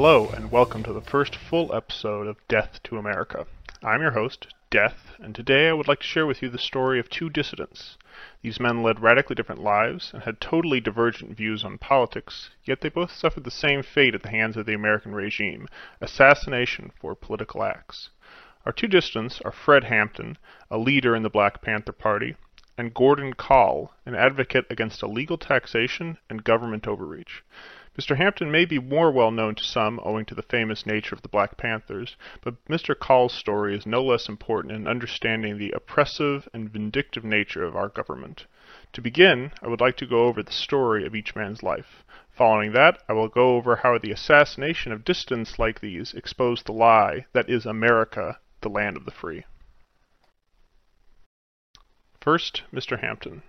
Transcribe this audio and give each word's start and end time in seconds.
Hello, 0.00 0.28
and 0.28 0.52
welcome 0.52 0.84
to 0.84 0.92
the 0.92 1.00
first 1.00 1.34
full 1.34 1.74
episode 1.74 2.28
of 2.28 2.36
Death 2.46 2.80
to 2.84 2.98
America. 2.98 3.48
I'm 3.82 4.00
your 4.00 4.12
host, 4.12 4.46
Death, 4.70 5.16
and 5.18 5.34
today 5.34 5.68
I 5.68 5.72
would 5.72 5.88
like 5.88 5.98
to 5.98 6.06
share 6.06 6.24
with 6.24 6.40
you 6.40 6.48
the 6.48 6.56
story 6.56 7.00
of 7.00 7.10
two 7.10 7.28
dissidents. 7.28 7.98
These 8.40 8.60
men 8.60 8.84
led 8.84 9.00
radically 9.00 9.34
different 9.34 9.60
lives 9.60 10.12
and 10.14 10.22
had 10.22 10.40
totally 10.40 10.80
divergent 10.80 11.36
views 11.36 11.64
on 11.64 11.78
politics, 11.78 12.50
yet 12.64 12.80
they 12.80 12.90
both 12.90 13.10
suffered 13.10 13.42
the 13.42 13.50
same 13.50 13.82
fate 13.82 14.14
at 14.14 14.22
the 14.22 14.30
hands 14.30 14.56
of 14.56 14.66
the 14.66 14.72
American 14.72 15.16
regime 15.16 15.66
assassination 16.00 16.92
for 17.00 17.16
political 17.16 17.64
acts. 17.64 18.10
Our 18.64 18.70
two 18.70 18.86
dissidents 18.86 19.40
are 19.40 19.50
Fred 19.50 19.82
Hampton, 19.82 20.38
a 20.70 20.78
leader 20.78 21.16
in 21.16 21.24
the 21.24 21.28
Black 21.28 21.60
Panther 21.60 21.90
Party, 21.90 22.36
and 22.76 22.94
Gordon 22.94 23.32
Kahl, 23.32 23.92
an 24.06 24.14
advocate 24.14 24.66
against 24.70 25.02
illegal 25.02 25.38
taxation 25.38 26.18
and 26.30 26.44
government 26.44 26.86
overreach. 26.86 27.42
Mr. 27.98 28.16
Hampton 28.16 28.48
may 28.48 28.64
be 28.64 28.78
more 28.78 29.10
well 29.10 29.32
known 29.32 29.56
to 29.56 29.64
some 29.64 29.98
owing 30.04 30.24
to 30.24 30.34
the 30.36 30.42
famous 30.42 30.86
nature 30.86 31.16
of 31.16 31.22
the 31.22 31.28
Black 31.28 31.56
Panthers, 31.56 32.16
but 32.42 32.64
Mr. 32.66 32.96
Kahl's 32.96 33.34
story 33.34 33.74
is 33.74 33.86
no 33.86 34.04
less 34.04 34.28
important 34.28 34.72
in 34.72 34.86
understanding 34.86 35.58
the 35.58 35.72
oppressive 35.72 36.48
and 36.54 36.70
vindictive 36.70 37.24
nature 37.24 37.64
of 37.64 37.74
our 37.74 37.88
government. 37.88 38.46
To 38.92 39.00
begin, 39.00 39.50
I 39.60 39.66
would 39.66 39.80
like 39.80 39.96
to 39.96 40.06
go 40.06 40.26
over 40.26 40.44
the 40.44 40.52
story 40.52 41.04
of 41.04 41.16
each 41.16 41.34
man's 41.34 41.64
life. 41.64 42.04
Following 42.30 42.70
that, 42.70 43.02
I 43.08 43.14
will 43.14 43.26
go 43.26 43.56
over 43.56 43.74
how 43.74 43.98
the 43.98 44.12
assassination 44.12 44.92
of 44.92 45.04
dissidents 45.04 45.58
like 45.58 45.80
these 45.80 46.14
exposed 46.14 46.66
the 46.66 46.72
lie 46.72 47.26
that 47.32 47.50
is 47.50 47.66
America, 47.66 48.38
the 48.60 48.70
land 48.70 48.96
of 48.96 49.06
the 49.06 49.10
free. 49.10 49.44
First, 52.20 52.62
Mr. 52.72 53.00
Hampton. 53.00 53.42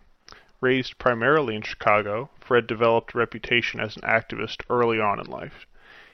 Raised 0.62 0.98
primarily 0.98 1.56
in 1.56 1.62
Chicago, 1.62 2.30
Fred 2.40 2.68
developed 2.68 3.14
a 3.14 3.18
reputation 3.18 3.80
as 3.80 3.96
an 3.96 4.02
activist 4.02 4.64
early 4.70 5.00
on 5.00 5.20
in 5.20 5.26
life. 5.26 5.66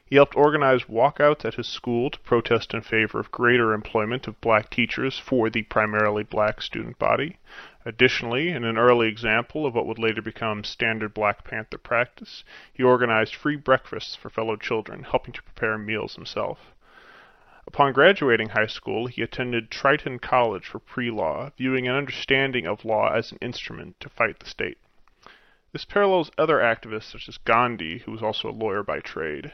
He 0.08 0.18
helped 0.18 0.38
organize 0.38 0.84
walkouts 0.84 1.46
at 1.46 1.56
his 1.56 1.68
school 1.68 2.12
to 2.12 2.20
protest 2.20 2.76
in 2.76 2.82
favor 2.82 3.20
of 3.20 3.32
greater 3.32 3.74
employment 3.74 4.28
of 4.28 4.40
black 4.42 4.70
teachers 4.70 5.18
for 5.18 5.50
the 5.50 5.64
primarily 5.64 6.22
black 6.22 6.62
student 6.62 7.00
body. 7.00 7.38
Additionally, 7.86 8.50
in 8.50 8.64
an 8.64 8.78
early 8.78 9.08
example 9.08 9.66
of 9.66 9.74
what 9.74 9.88
would 9.88 9.98
later 9.98 10.22
become 10.22 10.64
standard 10.64 11.16
Black 11.16 11.44
Panther 11.44 11.80
practice, 11.80 12.44
he 12.72 12.84
organized 12.84 13.34
free 13.34 13.56
breakfasts 13.56 14.16
for 14.16 14.30
fellow 14.30 14.56
children, 14.56 15.06
helping 15.06 15.34
to 15.34 15.42
prepare 15.42 15.80
meals 15.80 16.14
himself. 16.14 16.75
Upon 17.68 17.94
graduating 17.94 18.50
high 18.50 18.68
school, 18.68 19.08
he 19.08 19.24
attended 19.24 19.72
Triton 19.72 20.20
College 20.20 20.68
for 20.68 20.78
pre-law, 20.78 21.50
viewing 21.58 21.88
an 21.88 21.96
understanding 21.96 22.68
of 22.68 22.86
law 22.86 23.12
as 23.12 23.32
an 23.32 23.40
instrument 23.42 24.00
to 24.02 24.10
fight 24.10 24.40
the 24.40 24.46
state. 24.46 24.78
This 25.72 25.84
parallels 25.84 26.30
other 26.38 26.60
activists 26.60 27.12
such 27.12 27.28
as 27.28 27.40
Gandhi, 27.40 27.98
who 27.98 28.12
was 28.12 28.22
also 28.22 28.50
a 28.50 28.52
lawyer 28.52 28.84
by 28.84 29.00
trade. 29.00 29.52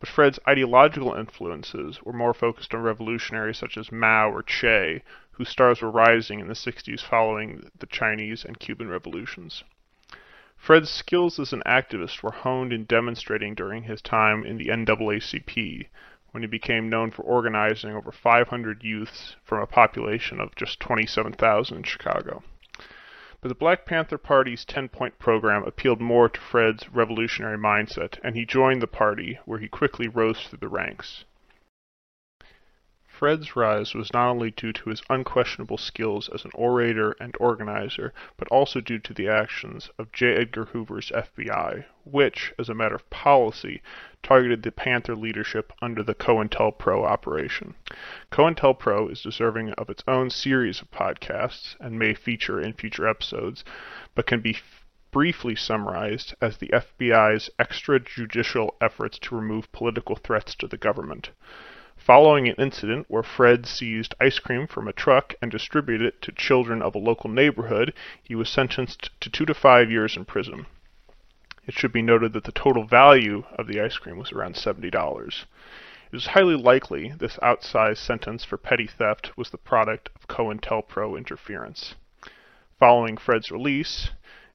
But 0.00 0.08
Fred's 0.08 0.40
ideological 0.48 1.14
influences 1.14 2.02
were 2.02 2.12
more 2.12 2.34
focused 2.34 2.74
on 2.74 2.82
revolutionaries 2.82 3.58
such 3.58 3.76
as 3.76 3.92
Mao 3.92 4.30
or 4.30 4.42
Che, 4.42 5.04
whose 5.30 5.48
stars 5.48 5.80
were 5.80 5.90
rising 5.90 6.40
in 6.40 6.48
the 6.48 6.54
60s 6.54 7.00
following 7.00 7.70
the 7.78 7.86
Chinese 7.86 8.44
and 8.44 8.58
Cuban 8.58 8.88
revolutions. 8.88 9.62
Fred's 10.56 10.90
skills 10.90 11.38
as 11.38 11.52
an 11.52 11.62
activist 11.64 12.22
were 12.22 12.32
honed 12.32 12.72
in 12.72 12.84
demonstrating 12.84 13.54
during 13.54 13.84
his 13.84 14.02
time 14.02 14.44
in 14.44 14.58
the 14.58 14.66
NAACP, 14.66 15.86
when 16.32 16.42
he 16.42 16.48
became 16.48 16.90
known 16.90 17.10
for 17.10 17.22
organizing 17.22 17.94
over 17.94 18.10
500 18.10 18.82
youths 18.82 19.36
from 19.44 19.62
a 19.62 19.66
population 19.66 20.40
of 20.40 20.56
just 20.56 20.80
27,000 20.80 21.76
in 21.76 21.82
Chicago. 21.84 22.42
But 23.40 23.48
the 23.48 23.54
Black 23.54 23.86
Panther 23.86 24.18
Party's 24.18 24.64
10 24.64 24.88
point 24.88 25.18
program 25.18 25.64
appealed 25.64 26.00
more 26.00 26.28
to 26.28 26.40
Fred's 26.40 26.88
revolutionary 26.88 27.58
mindset, 27.58 28.18
and 28.22 28.36
he 28.36 28.44
joined 28.44 28.82
the 28.82 28.86
party, 28.86 29.38
where 29.44 29.58
he 29.58 29.68
quickly 29.68 30.08
rose 30.08 30.46
through 30.46 30.58
the 30.60 30.68
ranks. 30.68 31.24
Fred's 33.22 33.54
rise 33.54 33.94
was 33.94 34.12
not 34.12 34.30
only 34.30 34.50
due 34.50 34.72
to 34.72 34.90
his 34.90 35.00
unquestionable 35.08 35.78
skills 35.78 36.28
as 36.30 36.44
an 36.44 36.50
orator 36.56 37.14
and 37.20 37.36
organizer, 37.38 38.12
but 38.36 38.48
also 38.48 38.80
due 38.80 38.98
to 38.98 39.14
the 39.14 39.28
actions 39.28 39.88
of 39.96 40.10
J. 40.10 40.34
Edgar 40.34 40.64
Hoover's 40.64 41.12
FBI, 41.12 41.84
which, 42.04 42.52
as 42.58 42.68
a 42.68 42.74
matter 42.74 42.96
of 42.96 43.08
policy, 43.10 43.80
targeted 44.24 44.64
the 44.64 44.72
Panther 44.72 45.14
leadership 45.14 45.72
under 45.80 46.02
the 46.02 46.16
COINTELPRO 46.16 47.04
operation. 47.04 47.76
COINTELPRO 48.32 49.06
is 49.06 49.22
deserving 49.22 49.70
of 49.74 49.88
its 49.88 50.02
own 50.08 50.28
series 50.28 50.82
of 50.82 50.90
podcasts 50.90 51.76
and 51.78 51.96
may 51.96 52.14
feature 52.14 52.60
in 52.60 52.72
future 52.72 53.06
episodes, 53.06 53.62
but 54.16 54.26
can 54.26 54.40
be 54.40 54.58
briefly 55.12 55.54
summarized 55.54 56.34
as 56.40 56.56
the 56.56 56.70
FBI's 56.70 57.50
extrajudicial 57.60 58.70
efforts 58.80 59.16
to 59.20 59.36
remove 59.36 59.70
political 59.70 60.16
threats 60.16 60.56
to 60.56 60.66
the 60.66 60.76
government. 60.76 61.30
Following 62.04 62.48
an 62.48 62.56
incident 62.56 63.06
where 63.08 63.22
Fred 63.22 63.64
seized 63.64 64.16
ice 64.20 64.40
cream 64.40 64.66
from 64.66 64.88
a 64.88 64.92
truck 64.92 65.34
and 65.40 65.52
distributed 65.52 66.04
it 66.04 66.22
to 66.22 66.32
children 66.32 66.82
of 66.82 66.96
a 66.96 66.98
local 66.98 67.30
neighborhood, 67.30 67.94
he 68.20 68.34
was 68.34 68.50
sentenced 68.50 69.10
to 69.20 69.30
two 69.30 69.46
to 69.46 69.54
five 69.54 69.88
years 69.88 70.16
in 70.16 70.24
prison. 70.24 70.66
It 71.64 71.74
should 71.74 71.92
be 71.92 72.02
noted 72.02 72.32
that 72.32 72.42
the 72.42 72.50
total 72.50 72.84
value 72.84 73.44
of 73.52 73.68
the 73.68 73.80
ice 73.80 73.98
cream 73.98 74.16
was 74.18 74.32
around 74.32 74.56
$70. 74.56 75.44
It 76.10 76.16
is 76.16 76.26
highly 76.26 76.56
likely 76.56 77.12
this 77.16 77.36
outsized 77.36 77.98
sentence 77.98 78.44
for 78.44 78.58
petty 78.58 78.88
theft 78.88 79.38
was 79.38 79.50
the 79.50 79.56
product 79.56 80.10
of 80.16 80.26
COINTELPRO 80.26 81.16
interference. 81.16 81.94
Following 82.80 83.16
Fred's 83.16 83.52
release, 83.52 84.10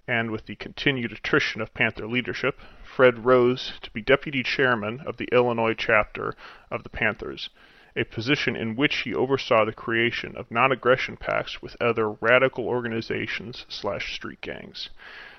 and 0.08 0.32
with 0.32 0.46
the 0.46 0.56
continued 0.56 1.12
attrition 1.12 1.60
of 1.60 1.74
Panther 1.74 2.08
leadership, 2.08 2.60
Fred 2.84 3.26
rose 3.26 3.74
to 3.82 3.92
be 3.92 4.02
deputy 4.02 4.42
chairman 4.42 5.02
of 5.02 5.18
the 5.18 5.28
Illinois 5.32 5.74
chapter 5.74 6.34
of 6.72 6.84
the 6.84 6.90
Panthers, 6.90 7.50
a 7.96 8.06
position 8.06 8.56
in 8.56 8.76
which 8.76 9.00
he 9.00 9.14
oversaw 9.14 9.66
the 9.66 9.74
creation 9.74 10.36
of 10.38 10.50
non-aggression 10.50 11.18
pacts 11.18 11.62
with 11.62 11.76
other 11.82 12.12
radical 12.12 12.68
organizations 12.68 13.66
slash 13.68 14.14
street 14.16 14.40
gangs. 14.40 14.90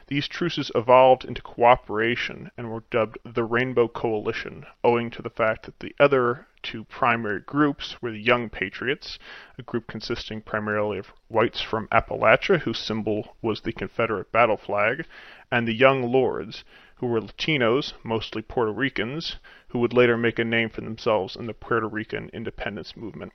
These 0.08 0.26
truces 0.26 0.72
evolved 0.74 1.26
into 1.26 1.42
cooperation 1.42 2.50
and 2.56 2.70
were 2.70 2.84
dubbed 2.90 3.18
the 3.24 3.44
Rainbow 3.44 3.88
Coalition, 3.88 4.64
owing 4.82 5.10
to 5.10 5.20
the 5.20 5.28
fact 5.28 5.66
that 5.66 5.80
the 5.80 5.94
other 6.00 6.46
two 6.62 6.84
primary 6.84 7.40
groups 7.40 8.00
were 8.00 8.10
the 8.10 8.18
Young 8.18 8.48
Patriots, 8.48 9.18
a 9.58 9.62
group 9.62 9.86
consisting 9.86 10.40
primarily 10.40 10.96
of 10.96 11.12
whites 11.28 11.60
from 11.60 11.88
Appalachia, 11.92 12.60
whose 12.60 12.78
symbol 12.78 13.36
was 13.42 13.60
the 13.60 13.72
Confederate 13.74 14.32
battle 14.32 14.56
flag, 14.56 15.04
and 15.52 15.68
the 15.68 15.74
Young 15.74 16.10
Lords, 16.10 16.64
who 16.96 17.06
were 17.06 17.20
Latinos, 17.20 17.92
mostly 18.02 18.40
Puerto 18.40 18.72
Ricans, 18.72 19.36
who 19.68 19.78
would 19.78 19.92
later 19.92 20.16
make 20.16 20.38
a 20.38 20.44
name 20.44 20.70
for 20.70 20.80
themselves 20.80 21.36
in 21.36 21.44
the 21.44 21.52
Puerto 21.52 21.86
Rican 21.86 22.30
independence 22.32 22.96
movement. 22.96 23.34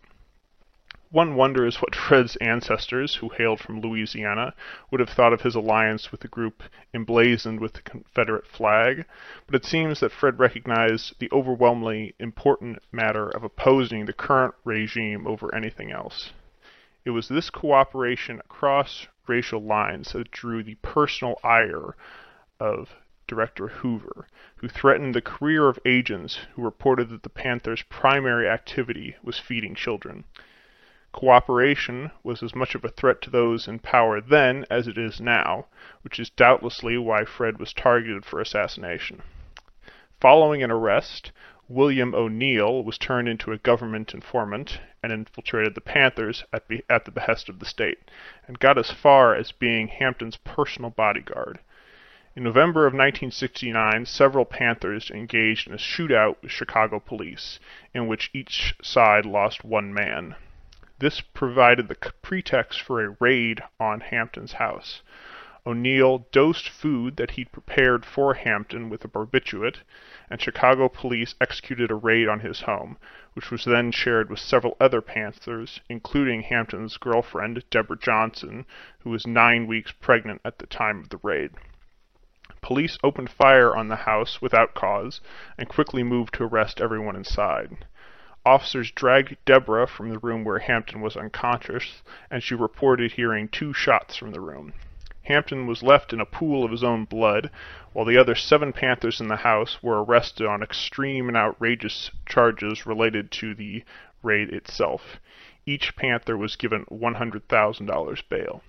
One 1.13 1.35
wonders 1.35 1.79
what 1.79 1.94
Fred's 2.09 2.38
ancestors, 2.38 3.18
who 3.18 3.29
hailed 3.29 3.59
from 3.59 3.81
Louisiana, 3.81 4.56
would 4.90 5.00
have 5.00 5.12
thought 5.12 5.31
of 5.31 5.41
his 5.41 5.53
alliance 5.53 6.12
with 6.12 6.22
the 6.22 6.28
group 6.28 6.63
emblazoned 6.91 7.59
with 7.59 7.74
the 7.74 7.84
Confederate 7.84 8.47
flag, 8.47 9.06
but 9.46 9.53
it 9.53 9.63
seems 9.63 10.00
that 10.00 10.12
Fred 10.12 10.40
recognized 10.40 11.19
the 11.19 11.29
overwhelmingly 11.31 12.16
important 12.18 12.79
matter 12.91 13.29
of 13.29 13.44
opposing 13.44 14.07
the 14.07 14.12
current 14.12 14.56
regime 14.63 15.28
over 15.28 15.53
anything 15.53 15.91
else. 15.91 16.34
It 17.06 17.12
was 17.12 17.28
this 17.28 17.52
cooperation 17.52 18.40
across 18.40 19.06
racial 19.28 19.62
lines 19.62 20.13
that 20.13 20.31
drew 20.31 20.63
the 20.63 20.79
personal 20.82 21.40
ire 21.43 21.96
of 22.59 22.96
Director 23.28 23.67
Hoover, 23.67 24.28
who 24.55 24.67
threatened 24.67 25.14
the 25.14 25.22
career 25.22 25.70
of 25.70 25.78
agents 25.85 26.40
who 26.55 26.64
reported 26.64 27.09
that 27.09 27.22
the 27.22 27.29
Panthers' 27.29 27.84
primary 27.84 28.49
activity 28.49 29.16
was 29.22 29.37
feeding 29.37 29.76
children. 29.76 30.23
Cooperation 31.13 32.09
was 32.23 32.41
as 32.41 32.55
much 32.55 32.73
of 32.73 32.83
a 32.83 32.89
threat 32.89 33.21
to 33.21 33.29
those 33.29 33.67
in 33.67 33.77
power 33.77 34.19
then 34.19 34.65
as 34.69 34.87
it 34.87 34.97
is 34.97 35.21
now, 35.21 35.67
which 36.01 36.19
is 36.19 36.31
doubtlessly 36.31 36.97
why 36.97 37.23
Fred 37.23 37.59
was 37.59 37.71
targeted 37.71 38.25
for 38.25 38.41
assassination. 38.41 39.21
Following 40.19 40.63
an 40.63 40.71
arrest, 40.71 41.31
William 41.69 42.15
O'Neal 42.15 42.83
was 42.83 42.97
turned 42.97 43.29
into 43.29 43.51
a 43.51 43.59
government 43.59 44.13
informant 44.13 44.79
and 45.03 45.11
infiltrated 45.11 45.75
the 45.75 45.81
Panthers 45.81 46.45
at, 46.51 46.67
be- 46.67 46.83
at 46.89 47.05
the 47.05 47.11
behest 47.11 47.47
of 47.47 47.59
the 47.59 47.65
state, 47.65 48.09
and 48.47 48.57
got 48.57 48.79
as 48.79 48.89
far 48.89 49.35
as 49.35 49.51
being 49.51 49.89
Hampton's 49.89 50.37
personal 50.37 50.89
bodyguard. 50.89 51.59
In 52.35 52.43
November 52.43 52.87
of 52.87 52.93
1969, 52.93 54.07
several 54.07 54.45
Panthers 54.45 55.11
engaged 55.11 55.67
in 55.67 55.73
a 55.73 55.77
shootout 55.77 56.37
with 56.41 56.51
Chicago 56.51 56.99
police, 56.99 57.59
in 57.93 58.07
which 58.07 58.31
each 58.33 58.75
side 58.81 59.27
lost 59.27 59.63
one 59.63 59.93
man. 59.93 60.35
This 61.03 61.20
provided 61.20 61.90
the 61.90 62.14
pretext 62.22 62.82
for 62.82 63.03
a 63.03 63.17
raid 63.20 63.61
on 63.78 64.00
Hampton's 64.00 64.53
house. 64.53 65.02
O'Neal 65.66 66.20
dosed 66.32 66.70
food 66.70 67.17
that 67.17 67.32
he'd 67.32 67.52
prepared 67.52 68.05
for 68.05 68.35
Hampton 68.35 68.88
with 68.88 69.03
a 69.03 69.09
barbiturate, 69.09 69.79
and 70.29 70.41
Chicago 70.41 70.88
police 70.88 71.35
executed 71.41 71.91
a 71.91 71.96
raid 71.96 72.29
on 72.29 72.40
his 72.40 72.61
home, 72.61 72.97
which 73.34 73.52
was 73.52 73.66
then 73.66 73.91
shared 73.91 74.29
with 74.29 74.40
several 74.40 74.78
other 74.79 75.02
Panthers, 75.02 75.82
including 75.90 76.44
Hampton's 76.44 76.96
girlfriend, 76.96 77.66
Deborah 77.70 77.99
Johnson, 77.99 78.66
who 78.99 79.09
was 79.09 79.28
nine 79.28 79.67
weeks 79.67 79.91
pregnant 79.91 80.40
at 80.46 80.59
the 80.59 80.67
time 80.67 80.99
of 80.99 81.09
the 81.09 81.20
raid. 81.22 81.52
Police 82.61 82.97
opened 83.03 83.29
fire 83.29 83.76
on 83.76 83.90
the 83.90 84.08
house 84.08 84.41
without 84.41 84.73
cause 84.73 85.20
and 85.58 85.67
quickly 85.67 86.02
moved 86.02 86.35
to 86.35 86.46
arrest 86.46 86.79
everyone 86.79 87.17
inside. 87.17 87.76
Officers 88.45 88.91
dragged 88.91 89.37
Deborah 89.45 89.87
from 89.87 90.09
the 90.09 90.19
room 90.19 90.43
where 90.43 90.59
Hampton 90.59 90.99
was 90.99 91.16
unconscious, 91.16 92.03
and 92.29 92.43
she 92.43 92.53
reported 92.55 93.13
hearing 93.13 93.47
two 93.47 93.72
shots 93.72 94.17
from 94.17 94.31
the 94.31 94.41
room. 94.41 94.73
Hampton 95.23 95.66
was 95.66 95.81
left 95.81 96.11
in 96.11 96.19
a 96.19 96.25
pool 96.25 96.66
of 96.66 96.72
his 96.72 96.84
own 96.84 97.05
blood, 97.05 97.49
while 97.93 98.03
the 98.03 98.17
other 98.17 98.35
seven 98.35 98.73
Panthers 98.73 99.22
in 99.22 99.29
the 99.29 99.37
house 99.37 99.81
were 99.81 100.03
arrested 100.03 100.45
on 100.45 100.61
extreme 100.61 101.29
and 101.29 101.37
outrageous 101.37 102.11
charges 102.25 102.85
related 102.85 103.31
to 103.31 103.55
the 103.55 103.85
raid 104.22 104.49
itself. 104.49 105.22
Each 105.66 105.96
Panther 105.96 106.35
was 106.35 106.57
given 106.57 106.84
$100,000 106.91 108.23
bail. 108.28 108.61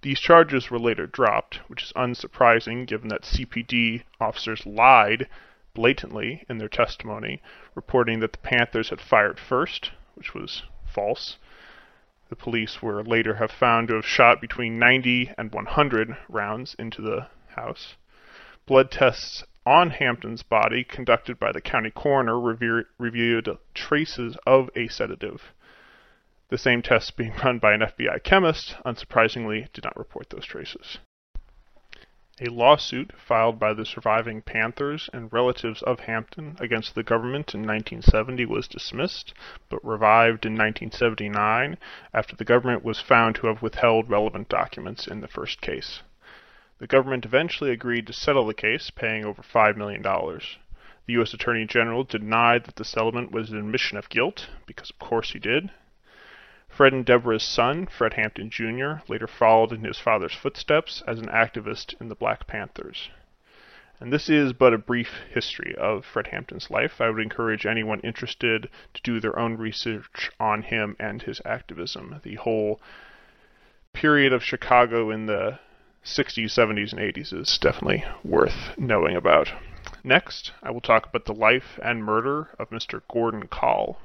These 0.00 0.20
charges 0.20 0.70
were 0.70 0.78
later 0.78 1.06
dropped, 1.06 1.56
which 1.68 1.82
is 1.82 1.92
unsurprising 1.94 2.86
given 2.86 3.08
that 3.08 3.24
CPD 3.24 4.04
officers 4.18 4.64
lied 4.64 5.28
blatantly 5.74 6.44
in 6.48 6.58
their 6.58 6.68
testimony, 6.68 7.40
reporting 7.74 8.20
that 8.20 8.32
the 8.32 8.38
Panthers 8.38 8.90
had 8.90 9.00
fired 9.00 9.38
first, 9.38 9.90
which 10.14 10.34
was 10.34 10.62
false, 10.92 11.38
the 12.28 12.36
police 12.36 12.80
were 12.80 13.02
later 13.02 13.34
have 13.34 13.50
found 13.50 13.88
to 13.88 13.94
have 13.94 14.06
shot 14.06 14.40
between 14.40 14.78
90 14.78 15.32
and 15.36 15.52
100 15.52 16.16
rounds 16.28 16.74
into 16.78 17.02
the 17.02 17.26
house. 17.56 17.96
Blood 18.64 18.90
tests 18.90 19.44
on 19.66 19.90
Hampton's 19.90 20.42
body, 20.42 20.82
conducted 20.82 21.38
by 21.38 21.52
the 21.52 21.60
county 21.60 21.90
coroner, 21.90 22.40
reviewed 22.40 23.58
traces 23.74 24.36
of 24.46 24.70
a 24.74 24.88
sedative. 24.88 25.52
The 26.48 26.58
same 26.58 26.82
tests 26.82 27.10
being 27.10 27.34
run 27.44 27.58
by 27.58 27.74
an 27.74 27.80
FBI 27.80 28.22
chemist, 28.24 28.76
unsurprisingly, 28.84 29.70
did 29.72 29.84
not 29.84 29.96
report 29.96 30.30
those 30.30 30.46
traces. 30.46 30.98
A 32.44 32.50
lawsuit 32.50 33.12
filed 33.16 33.60
by 33.60 33.72
the 33.72 33.86
surviving 33.86 34.42
Panthers 34.42 35.08
and 35.12 35.32
relatives 35.32 35.80
of 35.82 36.00
Hampton 36.00 36.56
against 36.58 36.96
the 36.96 37.04
government 37.04 37.54
in 37.54 37.60
1970 37.60 38.46
was 38.46 38.66
dismissed, 38.66 39.32
but 39.68 39.78
revived 39.84 40.44
in 40.44 40.54
1979 40.54 41.78
after 42.12 42.34
the 42.34 42.44
government 42.44 42.82
was 42.82 42.98
found 42.98 43.36
to 43.36 43.46
have 43.46 43.62
withheld 43.62 44.10
relevant 44.10 44.48
documents 44.48 45.06
in 45.06 45.20
the 45.20 45.28
first 45.28 45.60
case. 45.60 46.02
The 46.78 46.88
government 46.88 47.24
eventually 47.24 47.70
agreed 47.70 48.08
to 48.08 48.12
settle 48.12 48.48
the 48.48 48.54
case, 48.54 48.90
paying 48.90 49.24
over 49.24 49.42
$5 49.42 49.76
million. 49.76 50.02
The 50.02 51.12
U.S. 51.12 51.32
Attorney 51.32 51.64
General 51.64 52.02
denied 52.02 52.64
that 52.64 52.74
the 52.74 52.84
settlement 52.84 53.30
was 53.30 53.50
an 53.50 53.58
admission 53.58 53.98
of 53.98 54.08
guilt, 54.08 54.48
because 54.66 54.90
of 54.90 54.98
course 54.98 55.30
he 55.30 55.38
did, 55.38 55.70
Fred 56.74 56.94
and 56.94 57.04
Deborah's 57.04 57.42
son, 57.42 57.86
Fred 57.86 58.14
Hampton 58.14 58.48
Jr., 58.48 59.04
later 59.06 59.26
followed 59.26 59.72
in 59.72 59.84
his 59.84 59.98
father's 59.98 60.34
footsteps 60.34 61.02
as 61.06 61.18
an 61.18 61.28
activist 61.28 61.94
in 62.00 62.08
the 62.08 62.14
Black 62.14 62.46
Panthers. 62.46 63.10
And 64.00 64.10
this 64.10 64.30
is 64.30 64.54
but 64.54 64.72
a 64.72 64.78
brief 64.78 65.20
history 65.30 65.74
of 65.76 66.06
Fred 66.06 66.28
Hampton's 66.28 66.70
life. 66.70 66.98
I 66.98 67.10
would 67.10 67.22
encourage 67.22 67.66
anyone 67.66 68.00
interested 68.00 68.70
to 68.94 69.02
do 69.02 69.20
their 69.20 69.38
own 69.38 69.58
research 69.58 70.30
on 70.40 70.62
him 70.62 70.96
and 70.98 71.22
his 71.22 71.42
activism. 71.44 72.20
The 72.22 72.36
whole 72.36 72.80
period 73.92 74.32
of 74.32 74.42
Chicago 74.42 75.10
in 75.10 75.26
the 75.26 75.58
60s, 76.04 76.46
70s, 76.46 76.92
and 76.92 77.00
80s 77.00 77.32
is 77.32 77.58
definitely 77.58 78.04
worth 78.24 78.76
knowing 78.78 79.14
about. 79.14 79.52
Next, 80.02 80.52
I 80.62 80.70
will 80.70 80.80
talk 80.80 81.06
about 81.06 81.26
the 81.26 81.34
life 81.34 81.78
and 81.82 82.02
murder 82.02 82.48
of 82.58 82.70
Mr. 82.70 83.02
Gordon 83.12 83.46
Kahl. 83.46 84.00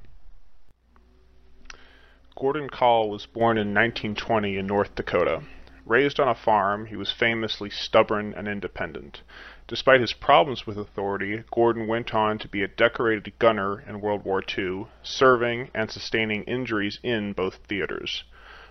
Gordon 2.39 2.69
Kahl 2.69 3.09
was 3.09 3.25
born 3.25 3.57
in 3.57 3.73
1920 3.73 4.57
in 4.57 4.67
North 4.67 4.93
Dakota. 4.93 5.41
Raised 5.87 6.19
on 6.19 6.27
a 6.27 6.35
farm, 6.35 6.85
he 6.85 6.95
was 6.95 7.11
famously 7.11 7.71
stubborn 7.71 8.31
and 8.35 8.47
independent. 8.47 9.23
Despite 9.67 10.01
his 10.01 10.13
problems 10.13 10.67
with 10.67 10.77
authority, 10.77 11.43
Gordon 11.49 11.87
went 11.87 12.13
on 12.13 12.37
to 12.37 12.47
be 12.47 12.61
a 12.61 12.67
decorated 12.67 13.39
gunner 13.39 13.79
in 13.79 14.01
World 14.01 14.23
War 14.23 14.43
II, 14.55 14.85
serving 15.01 15.71
and 15.73 15.89
sustaining 15.89 16.43
injuries 16.43 16.99
in 17.01 17.33
both 17.33 17.55
theaters. 17.67 18.23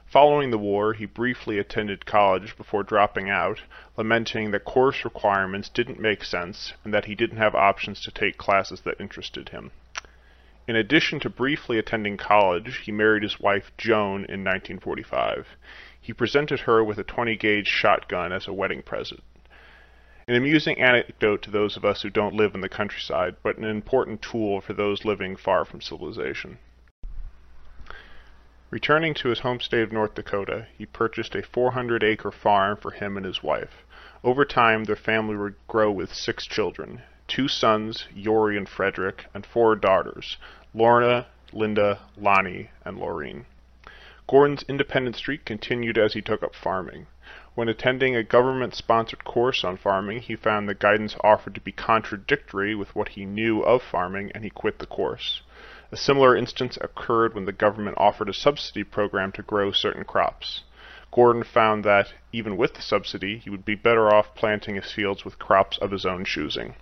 Following 0.06 0.52
the 0.52 0.58
war, 0.58 0.92
he 0.92 1.04
briefly 1.04 1.58
attended 1.58 2.06
college 2.06 2.56
before 2.56 2.84
dropping 2.84 3.28
out, 3.28 3.62
lamenting 3.96 4.52
that 4.52 4.64
course 4.64 5.04
requirements 5.04 5.68
didn't 5.68 5.98
make 5.98 6.22
sense 6.22 6.74
and 6.84 6.94
that 6.94 7.06
he 7.06 7.16
didn't 7.16 7.38
have 7.38 7.56
options 7.56 8.00
to 8.02 8.12
take 8.12 8.38
classes 8.38 8.82
that 8.82 9.00
interested 9.00 9.48
him. 9.48 9.72
In 10.68 10.74
addition 10.74 11.20
to 11.20 11.30
briefly 11.30 11.78
attending 11.78 12.16
college, 12.16 12.78
he 12.78 12.90
married 12.90 13.22
his 13.22 13.38
wife 13.38 13.70
Joan 13.78 14.24
in 14.24 14.42
1945. 14.42 15.56
He 16.00 16.12
presented 16.12 16.60
her 16.60 16.82
with 16.82 16.98
a 16.98 17.04
20 17.04 17.36
gauge 17.36 17.68
shotgun 17.68 18.32
as 18.32 18.48
a 18.48 18.52
wedding 18.52 18.82
present. 18.82 19.22
An 20.26 20.34
amusing 20.34 20.80
anecdote 20.80 21.42
to 21.42 21.52
those 21.52 21.76
of 21.76 21.84
us 21.84 22.02
who 22.02 22.10
don't 22.10 22.34
live 22.34 22.56
in 22.56 22.62
the 22.62 22.68
countryside, 22.68 23.36
but 23.44 23.58
an 23.58 23.64
important 23.64 24.22
tool 24.22 24.60
for 24.60 24.72
those 24.72 25.04
living 25.04 25.36
far 25.36 25.64
from 25.64 25.80
civilization. 25.80 26.58
Returning 28.70 29.14
to 29.14 29.28
his 29.28 29.40
home 29.40 29.60
state 29.60 29.82
of 29.82 29.92
North 29.92 30.16
Dakota, 30.16 30.66
he 30.76 30.84
purchased 30.84 31.36
a 31.36 31.44
400 31.44 32.02
acre 32.02 32.32
farm 32.32 32.76
for 32.76 32.90
him 32.90 33.16
and 33.16 33.24
his 33.24 33.40
wife. 33.40 33.84
Over 34.24 34.44
time, 34.44 34.82
their 34.82 34.96
family 34.96 35.36
would 35.36 35.54
grow 35.68 35.92
with 35.92 36.12
six 36.12 36.44
children 36.44 37.02
two 37.28 37.48
sons, 37.48 38.06
Yorie 38.14 38.56
and 38.56 38.68
Frederick, 38.68 39.26
and 39.34 39.44
four 39.44 39.74
daughters, 39.74 40.36
Lorna, 40.72 41.26
Linda, 41.52 42.00
Lonnie, 42.16 42.70
and 42.84 42.98
Laureen. 42.98 43.46
Gordon's 44.28 44.64
independent 44.68 45.16
streak 45.16 45.44
continued 45.44 45.98
as 45.98 46.14
he 46.14 46.22
took 46.22 46.42
up 46.42 46.54
farming. 46.54 47.06
When 47.54 47.68
attending 47.68 48.14
a 48.14 48.22
government 48.22 48.74
sponsored 48.74 49.24
course 49.24 49.64
on 49.64 49.76
farming, 49.76 50.20
he 50.20 50.36
found 50.36 50.68
the 50.68 50.74
guidance 50.74 51.16
offered 51.24 51.54
to 51.54 51.60
be 51.60 51.72
contradictory 51.72 52.74
with 52.74 52.94
what 52.94 53.10
he 53.10 53.24
knew 53.24 53.62
of 53.62 53.82
farming 53.82 54.30
and 54.34 54.44
he 54.44 54.50
quit 54.50 54.78
the 54.78 54.86
course. 54.86 55.42
A 55.90 55.96
similar 55.96 56.36
instance 56.36 56.76
occurred 56.80 57.34
when 57.34 57.44
the 57.44 57.52
government 57.52 57.96
offered 57.98 58.28
a 58.28 58.34
subsidy 58.34 58.84
program 58.84 59.32
to 59.32 59.42
grow 59.42 59.72
certain 59.72 60.04
crops. 60.04 60.64
Gordon 61.12 61.44
found 61.44 61.84
that, 61.84 62.12
even 62.32 62.56
with 62.56 62.74
the 62.74 62.82
subsidy, 62.82 63.38
he 63.38 63.48
would 63.48 63.64
be 63.64 63.74
better 63.74 64.12
off 64.12 64.34
planting 64.34 64.74
his 64.74 64.92
fields 64.92 65.24
with 65.24 65.38
crops 65.38 65.78
of 65.78 65.92
his 65.92 66.04
own 66.04 66.24
choosing. 66.24 66.74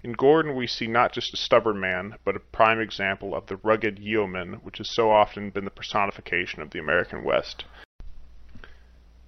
In 0.00 0.12
Gordon 0.12 0.54
we 0.54 0.68
see 0.68 0.86
not 0.86 1.12
just 1.12 1.34
a 1.34 1.36
stubborn 1.36 1.80
man, 1.80 2.18
but 2.24 2.36
a 2.36 2.40
prime 2.40 2.78
example 2.80 3.34
of 3.34 3.46
the 3.46 3.56
rugged 3.56 3.98
yeoman 3.98 4.54
which 4.62 4.78
has 4.78 4.88
so 4.88 5.10
often 5.10 5.50
been 5.50 5.64
the 5.64 5.70
personification 5.72 6.62
of 6.62 6.70
the 6.70 6.78
American 6.78 7.24
West. 7.24 7.64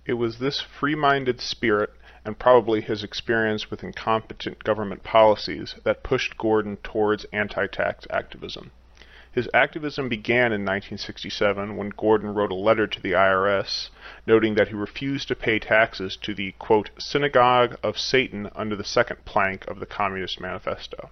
It 0.07 0.15
was 0.15 0.39
this 0.39 0.61
free-minded 0.61 1.41
spirit, 1.41 1.91
and 2.25 2.39
probably 2.39 2.81
his 2.81 3.03
experience 3.03 3.71
with 3.71 3.83
incompetent 3.83 4.63
government 4.63 5.03
policies, 5.03 5.75
that 5.83 6.05
pushed 6.05 6.39
Gordon 6.39 6.77
towards 6.77 7.25
anti-tax 7.33 8.07
activism. 8.11 8.71
His 9.33 9.49
activism 9.55 10.09
began 10.09 10.53
in 10.53 10.65
1967 10.65 11.77
when 11.77 11.91
Gordon 11.91 12.35
wrote 12.35 12.51
a 12.51 12.57
letter 12.57 12.89
to 12.89 13.01
the 13.01 13.13
IRS 13.13 13.91
noting 14.27 14.55
that 14.55 14.69
he 14.69 14.75
refused 14.75 15.29
to 15.29 15.37
pay 15.37 15.61
taxes 15.61 16.17
to 16.17 16.35
the 16.35 16.53
quote, 16.59 16.91
synagogue 16.99 17.79
of 17.81 17.97
Satan 17.97 18.51
under 18.57 18.75
the 18.75 18.83
second 18.83 19.25
plank 19.25 19.69
of 19.69 19.79
the 19.79 19.87
Communist 19.87 20.41
Manifesto. 20.41 21.11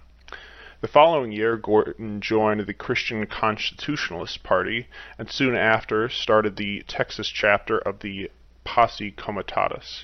The 0.81 0.89
following 0.89 1.31
year, 1.31 1.55
Gordon 1.55 2.19
joined 2.19 2.59
the 2.67 2.73
Christian 2.73 3.25
Constitutionalist 3.25 4.43
Party 4.43 4.87
and 5.17 5.31
soon 5.31 5.55
after 5.55 6.09
started 6.09 6.57
the 6.57 6.83
Texas 6.89 7.29
chapter 7.29 7.77
of 7.77 7.99
the 7.99 8.29
Posse 8.65 9.11
Comitatus. 9.11 10.03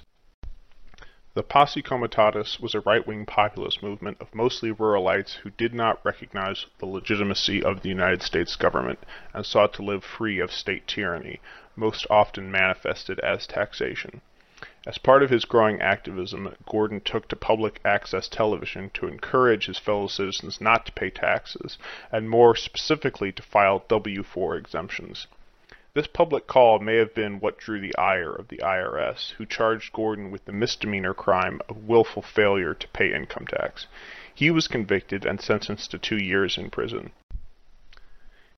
The 1.36 1.44
Posse 1.44 1.82
Comitatus 1.82 2.62
was 2.62 2.74
a 2.74 2.80
right-wing 2.80 3.26
populist 3.26 3.84
movement 3.84 4.16
of 4.22 4.34
mostly 4.34 4.72
ruralites 4.72 5.34
who 5.34 5.50
did 5.50 5.74
not 5.74 6.00
recognize 6.06 6.66
the 6.80 6.86
legitimacy 6.86 7.62
of 7.62 7.82
the 7.82 7.90
United 7.90 8.22
States 8.22 8.56
government 8.56 9.00
and 9.34 9.46
sought 9.46 9.74
to 9.74 9.84
live 9.84 10.06
free 10.06 10.40
of 10.40 10.50
state 10.54 10.88
tyranny, 10.88 11.42
most 11.76 12.08
often 12.10 12.50
manifested 12.50 13.20
as 13.20 13.46
taxation. 13.48 14.22
As 14.88 14.98
part 14.98 15.24
of 15.24 15.30
his 15.30 15.44
growing 15.44 15.82
activism, 15.82 16.56
Gordon 16.66 17.02
took 17.02 17.28
to 17.28 17.36
public 17.36 17.82
access 17.84 18.30
television 18.30 18.90
to 18.92 19.10
encourage 19.10 19.66
his 19.66 19.78
fellow 19.78 20.08
citizens 20.08 20.62
not 20.62 20.86
to 20.86 20.94
pay 20.94 21.10
taxes, 21.10 21.78
and 22.14 22.30
more 22.30 22.56
specifically 22.56 23.34
to 23.34 23.44
file 23.44 23.84
W 23.90 24.24
4 24.24 24.56
exemptions. 24.56 25.28
This 25.96 26.08
public 26.08 26.46
call 26.46 26.80
may 26.80 26.98
have 26.98 27.16
been 27.16 27.40
what 27.40 27.58
drew 27.58 27.80
the 27.80 27.96
ire 27.96 28.34
of 28.34 28.50
the 28.50 28.58
IRS, 28.58 29.32
who 29.38 29.46
charged 29.46 29.94
Gordon 29.94 30.30
with 30.30 30.44
the 30.44 30.52
misdemeanor 30.52 31.14
crime 31.14 31.62
of 31.70 31.88
willful 31.88 32.22
failure 32.22 32.74
to 32.74 32.88
pay 32.90 33.14
income 33.14 33.48
tax. 33.48 33.88
He 34.34 34.52
was 34.52 34.68
convicted 34.68 35.26
and 35.26 35.40
sentenced 35.40 35.92
to 35.92 35.98
two 35.98 36.18
years 36.18 36.58
in 36.58 36.70
prison. 36.70 37.14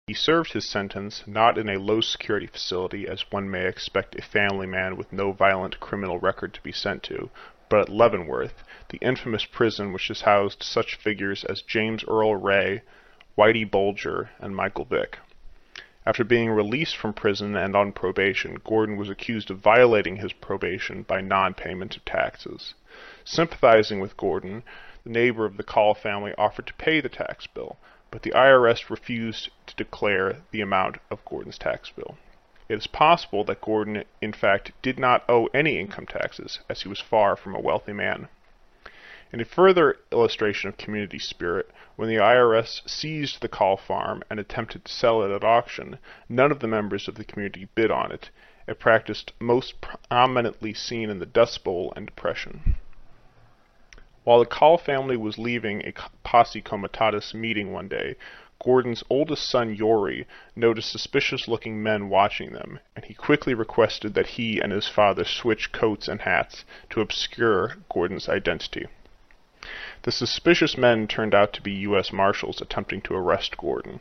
He 0.07 0.15
served 0.15 0.53
his 0.53 0.67
sentence 0.67 1.27
not 1.27 1.59
in 1.59 1.69
a 1.69 1.77
low 1.77 2.01
security 2.01 2.47
facility 2.47 3.07
as 3.07 3.31
one 3.31 3.51
may 3.51 3.67
expect 3.67 4.15
a 4.15 4.23
family 4.23 4.65
man 4.65 4.97
with 4.97 5.13
no 5.13 5.31
violent 5.31 5.79
criminal 5.79 6.17
record 6.17 6.55
to 6.55 6.61
be 6.63 6.71
sent 6.71 7.03
to, 7.03 7.29
but 7.69 7.81
at 7.81 7.89
Leavenworth, 7.89 8.63
the 8.89 8.97
infamous 8.97 9.45
prison 9.45 9.93
which 9.93 10.07
has 10.07 10.21
housed 10.21 10.63
such 10.63 10.95
figures 10.95 11.43
as 11.43 11.61
James 11.61 12.03
Earl 12.05 12.35
Ray, 12.35 12.81
Whitey 13.37 13.69
Bulger, 13.69 14.31
and 14.39 14.55
Michael 14.55 14.85
Vick. 14.85 15.19
After 16.07 16.23
being 16.23 16.49
released 16.51 16.95
from 16.95 17.11
prison 17.11 17.57
and 17.57 17.75
on 17.75 17.91
probation, 17.91 18.61
Gordon 18.63 18.95
was 18.95 19.09
accused 19.09 19.51
of 19.51 19.57
violating 19.57 20.15
his 20.15 20.31
probation 20.31 21.01
by 21.01 21.19
non 21.19 21.53
payment 21.53 21.97
of 21.97 22.05
taxes. 22.05 22.75
Sympathizing 23.25 23.99
with 23.99 24.15
Gordon, 24.15 24.63
the 25.03 25.09
neighbor 25.09 25.43
of 25.43 25.57
the 25.57 25.65
Kahl 25.65 25.93
family 25.93 26.33
offered 26.37 26.65
to 26.67 26.73
pay 26.75 27.01
the 27.01 27.09
tax 27.09 27.45
bill, 27.45 27.75
but 28.09 28.21
the 28.21 28.31
IRS 28.31 28.89
refused 28.89 29.49
to 29.65 29.75
declare 29.75 30.37
the 30.51 30.61
amount 30.61 30.99
of 31.11 31.25
Gordon's 31.25 31.57
tax 31.57 31.89
bill. 31.89 32.17
It 32.69 32.75
is 32.75 32.87
possible 32.87 33.43
that 33.43 33.59
Gordon, 33.59 34.05
in 34.21 34.31
fact, 34.31 34.71
did 34.81 34.97
not 34.97 35.25
owe 35.27 35.47
any 35.47 35.77
income 35.77 36.05
taxes, 36.05 36.61
as 36.69 36.83
he 36.83 36.87
was 36.87 37.01
far 37.01 37.35
from 37.35 37.53
a 37.53 37.59
wealthy 37.59 37.91
man. 37.91 38.29
In 39.33 39.41
a 39.41 39.45
further 39.45 39.97
illustration 40.09 40.69
of 40.69 40.77
community 40.77 41.19
spirit, 41.19 41.69
when 41.97 42.07
the 42.07 42.15
IRS 42.15 42.87
seized 42.89 43.41
the 43.41 43.49
Kahl 43.49 43.75
farm 43.75 44.23
and 44.29 44.39
attempted 44.39 44.85
to 44.85 44.91
sell 44.93 45.21
it 45.21 45.35
at 45.35 45.43
auction, 45.43 45.99
none 46.29 46.49
of 46.49 46.59
the 46.61 46.67
members 46.67 47.09
of 47.09 47.15
the 47.15 47.25
community 47.25 47.67
bid 47.75 47.91
on 47.91 48.13
it, 48.13 48.29
a 48.69 48.73
practice 48.73 49.25
most 49.37 49.81
prominently 49.81 50.73
seen 50.73 51.09
in 51.09 51.19
the 51.19 51.25
Dust 51.25 51.65
Bowl 51.65 51.91
and 51.97 52.05
Depression. 52.05 52.75
While 54.23 54.39
the 54.39 54.45
Kahl 54.45 54.77
family 54.77 55.17
was 55.17 55.37
leaving 55.37 55.81
a 55.81 55.91
posse 56.23 56.61
comitatus 56.61 57.33
meeting 57.33 57.73
one 57.73 57.89
day, 57.89 58.15
Gordon's 58.63 59.03
oldest 59.09 59.49
son 59.49 59.75
Yorie 59.75 60.25
noticed 60.55 60.89
suspicious 60.89 61.49
looking 61.49 61.83
men 61.83 62.07
watching 62.07 62.53
them, 62.53 62.79
and 62.95 63.03
he 63.03 63.13
quickly 63.13 63.53
requested 63.53 64.13
that 64.13 64.27
he 64.27 64.61
and 64.61 64.71
his 64.71 64.87
father 64.87 65.25
switch 65.25 65.73
coats 65.73 66.07
and 66.07 66.21
hats 66.21 66.63
to 66.89 67.01
obscure 67.01 67.75
Gordon's 67.89 68.29
identity. 68.29 68.87
The 70.03 70.13
suspicious 70.13 70.77
men 70.77 71.09
turned 71.09 71.35
out 71.35 71.51
to 71.51 71.61
be 71.61 71.73
U.S. 71.73 72.13
Marshals 72.13 72.61
attempting 72.61 73.01
to 73.01 73.13
arrest 73.13 73.57
Gordon. 73.57 73.99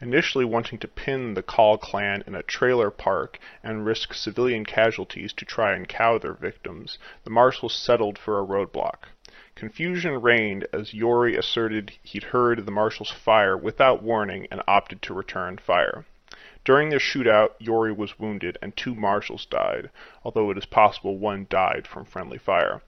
Initially 0.00 0.46
wanting 0.46 0.78
to 0.78 0.88
pin 0.88 1.34
the 1.34 1.42
Kahl 1.42 1.76
clan 1.76 2.24
in 2.26 2.34
a 2.34 2.42
trailer 2.42 2.90
park 2.90 3.38
and 3.62 3.84
risk 3.84 4.14
civilian 4.14 4.64
casualties 4.64 5.34
to 5.34 5.44
try 5.44 5.74
and 5.74 5.86
cow 5.86 6.16
their 6.16 6.32
victims, 6.32 6.96
the 7.24 7.30
Marshals 7.30 7.74
settled 7.74 8.18
for 8.18 8.38
a 8.38 8.42
roadblock. 8.46 9.08
Confusion 9.54 10.22
reigned 10.22 10.66
as 10.72 10.92
Yorie 10.92 11.36
asserted 11.36 11.92
he'd 12.02 12.24
heard 12.32 12.64
the 12.64 12.72
Marshals 12.72 13.10
fire 13.10 13.58
without 13.58 14.02
warning 14.02 14.48
and 14.50 14.62
opted 14.66 15.02
to 15.02 15.12
return 15.12 15.58
fire. 15.58 16.06
During 16.64 16.88
the 16.88 16.96
shootout, 16.96 17.52
Yorie 17.60 17.94
was 17.94 18.18
wounded 18.18 18.56
and 18.62 18.74
two 18.74 18.94
Marshals 18.94 19.44
died, 19.44 19.90
although 20.24 20.50
it 20.50 20.56
is 20.56 20.64
possible 20.64 21.18
one 21.18 21.46
died 21.50 21.86
from 21.86 22.06
friendly 22.06 22.38
fire. 22.38 22.80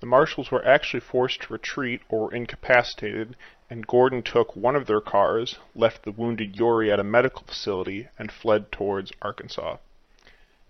The 0.00 0.06
Marshals 0.06 0.50
were 0.50 0.66
actually 0.66 1.00
forced 1.00 1.42
to 1.42 1.52
retreat 1.52 2.00
or 2.08 2.24
were 2.24 2.34
incapacitated, 2.34 3.36
and 3.68 3.86
Gordon 3.86 4.22
took 4.22 4.56
one 4.56 4.74
of 4.74 4.86
their 4.86 5.02
cars, 5.02 5.58
left 5.74 6.04
the 6.04 6.10
wounded 6.10 6.54
Yorie 6.54 6.90
at 6.90 6.98
a 6.98 7.04
medical 7.04 7.42
facility, 7.46 8.08
and 8.18 8.32
fled 8.32 8.72
towards 8.72 9.12
Arkansas. 9.20 9.76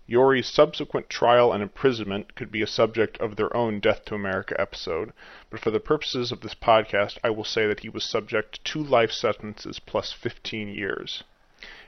Yorie's 0.09 0.49
subsequent 0.49 1.09
trial 1.09 1.53
and 1.53 1.63
imprisonment 1.63 2.35
could 2.35 2.51
be 2.51 2.61
a 2.61 2.67
subject 2.67 3.17
of 3.21 3.37
their 3.37 3.55
own 3.55 3.79
Death 3.79 4.03
to 4.03 4.15
America 4.15 4.59
episode, 4.59 5.13
but 5.49 5.61
for 5.61 5.71
the 5.71 5.79
purposes 5.79 6.33
of 6.33 6.41
this 6.41 6.53
podcast, 6.53 7.17
I 7.23 7.29
will 7.29 7.45
say 7.45 7.65
that 7.67 7.79
he 7.79 7.87
was 7.87 8.03
subject 8.03 8.55
to 8.55 8.63
two 8.63 8.83
life 8.83 9.11
sentences 9.13 9.79
plus 9.79 10.11
15 10.11 10.67
years. 10.67 11.23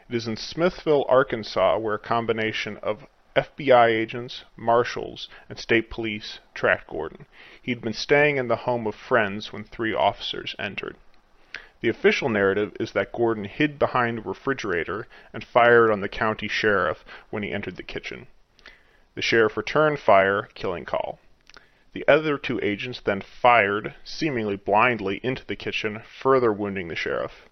It 0.08 0.16
is 0.16 0.30
in 0.30 0.38
Smithville, 0.38 1.06
Arkansas, 1.10 1.78
where 1.80 1.96
a 1.96 2.00
combination 2.00 2.78
of 2.78 3.06
FBI 3.36 3.88
agents, 3.88 4.46
marshals, 4.56 5.28
and 5.50 5.58
state 5.58 5.90
police 5.90 6.40
tracked 6.54 6.88
Gordon. 6.88 7.26
He'd 7.62 7.82
been 7.82 7.94
staying 7.94 8.38
in 8.38 8.48
the 8.48 8.68
home 8.68 8.86
of 8.86 8.94
friends 8.94 9.52
when 9.52 9.64
three 9.64 9.94
officers 9.94 10.56
entered. 10.60 10.96
The 11.82 11.90
official 11.90 12.30
narrative 12.30 12.78
is 12.80 12.92
that 12.92 13.12
Gordon 13.12 13.46
hid 13.46 13.80
behind 13.80 14.20
a 14.20 14.22
refrigerator 14.22 15.08
and 15.34 15.44
fired 15.44 15.92
on 15.92 16.02
the 16.02 16.08
county 16.08 16.48
sheriff 16.48 17.04
when 17.30 17.44
he 17.44 17.52
entered 17.52 17.76
the 17.76 17.84
kitchen. 17.84 18.28
The 19.16 19.22
sheriff 19.22 19.58
returned 19.58 20.00
fire, 20.00 20.50
killing 20.54 20.86
Kahl. 20.86 21.20
The 21.94 22.08
other 22.08 22.38
two 22.38 22.60
agents 22.64 23.02
then 23.02 23.22
fired, 23.22 23.96
seemingly 24.04 24.56
blindly, 24.56 25.20
into 25.24 25.46
the 25.46 25.56
kitchen, 25.56 26.04
further 26.08 26.54
wounding 26.54 26.88
the 26.88 26.96
sheriff. 26.96 27.50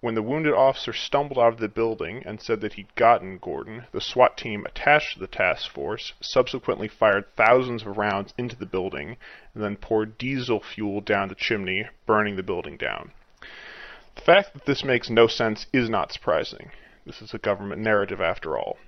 When 0.00 0.14
the 0.14 0.22
wounded 0.22 0.54
officer 0.54 0.92
stumbled 0.92 1.40
out 1.40 1.54
of 1.54 1.58
the 1.58 1.68
building 1.68 2.22
and 2.24 2.40
said 2.40 2.60
that 2.60 2.74
he'd 2.74 2.94
gotten 2.94 3.38
Gordon, 3.38 3.86
the 3.90 4.00
SWAT 4.00 4.36
team 4.36 4.64
attached 4.64 5.14
to 5.14 5.18
the 5.18 5.26
task 5.26 5.72
force 5.72 6.12
subsequently 6.20 6.86
fired 6.86 7.34
thousands 7.34 7.82
of 7.82 7.98
rounds 7.98 8.32
into 8.38 8.54
the 8.54 8.64
building 8.64 9.16
and 9.54 9.64
then 9.64 9.74
poured 9.74 10.16
diesel 10.16 10.60
fuel 10.60 11.00
down 11.00 11.26
the 11.26 11.34
chimney, 11.34 11.88
burning 12.06 12.36
the 12.36 12.44
building 12.44 12.76
down. 12.76 13.10
The 14.14 14.22
fact 14.22 14.52
that 14.52 14.66
this 14.66 14.84
makes 14.84 15.10
no 15.10 15.26
sense 15.26 15.66
is 15.72 15.90
not 15.90 16.12
surprising. 16.12 16.70
This 17.04 17.20
is 17.20 17.34
a 17.34 17.38
government 17.38 17.82
narrative 17.82 18.20
after 18.20 18.56
all. 18.56 18.78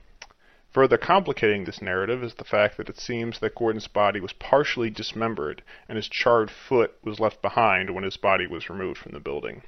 Further 0.70 0.96
complicating 0.96 1.64
this 1.64 1.82
narrative 1.82 2.22
is 2.22 2.34
the 2.34 2.44
fact 2.44 2.76
that 2.76 2.88
it 2.88 3.00
seems 3.00 3.40
that 3.40 3.56
Gordon's 3.56 3.88
body 3.88 4.20
was 4.20 4.34
partially 4.34 4.90
dismembered 4.90 5.64
and 5.88 5.96
his 5.96 6.08
charred 6.08 6.52
foot 6.52 6.94
was 7.02 7.18
left 7.18 7.42
behind 7.42 7.90
when 7.90 8.04
his 8.04 8.16
body 8.16 8.46
was 8.46 8.70
removed 8.70 8.98
from 8.98 9.10
the 9.10 9.18
building. 9.18 9.64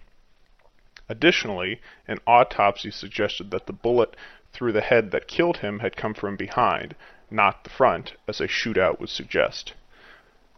Additionally, 1.09 1.81
an 2.07 2.19
autopsy 2.27 2.91
suggested 2.91 3.51
that 3.51 3.67
the 3.67 3.73
bullet 3.73 4.17
through 4.53 4.73
the 4.73 4.81
head 4.81 5.11
that 5.11 5.27
killed 5.27 5.59
him 5.59 5.81
had 5.81 5.97
come 5.97 6.15
from 6.15 6.37
behind, 6.37 6.95
not 7.31 7.65
the 7.65 7.71
front, 7.71 8.15
as 8.29 8.41
a 8.41 8.47
shootout 8.47 9.01
would 9.01 9.09
suggest. 9.09 9.75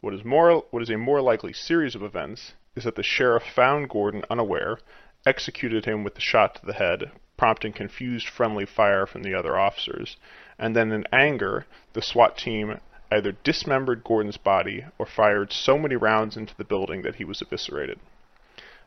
What 0.00 0.12
is, 0.12 0.24
more, 0.24 0.64
what 0.70 0.82
is 0.82 0.90
a 0.90 0.98
more 0.98 1.22
likely 1.22 1.52
series 1.52 1.94
of 1.94 2.02
events 2.02 2.52
is 2.76 2.84
that 2.84 2.96
the 2.96 3.02
sheriff 3.02 3.44
found 3.44 3.88
Gordon 3.88 4.24
unaware, 4.28 4.78
executed 5.24 5.86
him 5.86 6.04
with 6.04 6.14
the 6.14 6.20
shot 6.20 6.56
to 6.56 6.66
the 6.66 6.74
head, 6.74 7.10
prompting 7.36 7.72
confused 7.72 8.28
friendly 8.28 8.66
fire 8.66 9.06
from 9.06 9.22
the 9.22 9.34
other 9.34 9.58
officers, 9.58 10.16
and 10.58 10.76
then 10.76 10.92
in 10.92 11.06
anger, 11.12 11.66
the 11.94 12.02
SWAT 12.02 12.36
team 12.36 12.80
either 13.10 13.32
dismembered 13.44 14.04
Gordon's 14.04 14.36
body 14.36 14.84
or 14.98 15.06
fired 15.06 15.52
so 15.52 15.78
many 15.78 15.96
rounds 15.96 16.36
into 16.36 16.56
the 16.56 16.64
building 16.64 17.02
that 17.02 17.16
he 17.16 17.24
was 17.24 17.40
eviscerated. 17.40 17.98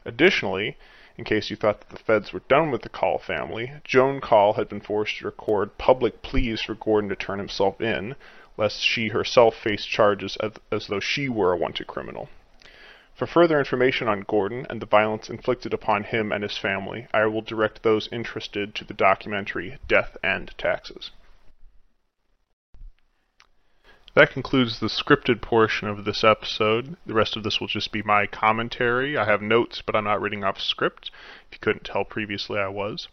Additionally, 0.05 0.77
in 1.17 1.23
case 1.23 1.49
you 1.49 1.55
thought 1.55 1.79
that 1.79 1.89
the 1.89 2.03
feds 2.03 2.31
were 2.31 2.41
done 2.47 2.69
with 2.69 2.83
the 2.83 2.89
Kahl 2.89 3.17
family, 3.17 3.73
Joan 3.83 4.21
Kahl 4.21 4.53
had 4.53 4.69
been 4.69 4.81
forced 4.81 5.17
to 5.17 5.25
record 5.25 5.77
public 5.79 6.21
pleas 6.21 6.61
for 6.61 6.75
Gordon 6.75 7.09
to 7.09 7.15
turn 7.15 7.39
himself 7.39 7.81
in, 7.81 8.15
lest 8.55 8.81
she 8.81 9.07
herself 9.07 9.55
face 9.55 9.83
charges 9.83 10.37
as, 10.37 10.53
as 10.71 10.87
though 10.87 10.99
she 10.99 11.27
were 11.27 11.51
a 11.51 11.57
wanted 11.57 11.87
criminal. 11.87 12.29
For 13.15 13.25
further 13.25 13.57
information 13.57 14.07
on 14.07 14.21
Gordon 14.21 14.67
and 14.69 14.79
the 14.79 14.85
violence 14.85 15.27
inflicted 15.27 15.73
upon 15.73 16.03
him 16.03 16.31
and 16.31 16.43
his 16.43 16.59
family, 16.59 17.07
I 17.11 17.25
will 17.25 17.41
direct 17.41 17.81
those 17.81 18.07
interested 18.11 18.75
to 18.75 18.83
the 18.83 18.93
documentary 18.93 19.79
Death 19.87 20.17
and 20.23 20.55
Taxes. 20.59 21.09
That 24.17 24.31
concludes 24.31 24.79
the 24.79 24.87
scripted 24.87 25.41
portion 25.41 25.87
of 25.87 26.03
this 26.03 26.23
episode. 26.23 26.97
The 27.05 27.13
rest 27.13 27.35
of 27.35 27.43
this 27.43 27.59
will 27.59 27.67
just 27.67 27.91
be 27.91 28.01
my 28.01 28.25
commentary. 28.25 29.15
I 29.15 29.25
have 29.25 29.43
notes, 29.43 29.83
but 29.85 29.95
I'm 29.95 30.05
not 30.05 30.19
reading 30.19 30.43
off 30.43 30.59
script. 30.59 31.11
If 31.47 31.53
you 31.53 31.59
couldn't 31.59 31.83
tell 31.83 32.03
previously, 32.03 32.57
I 32.57 32.69
was. 32.69 33.09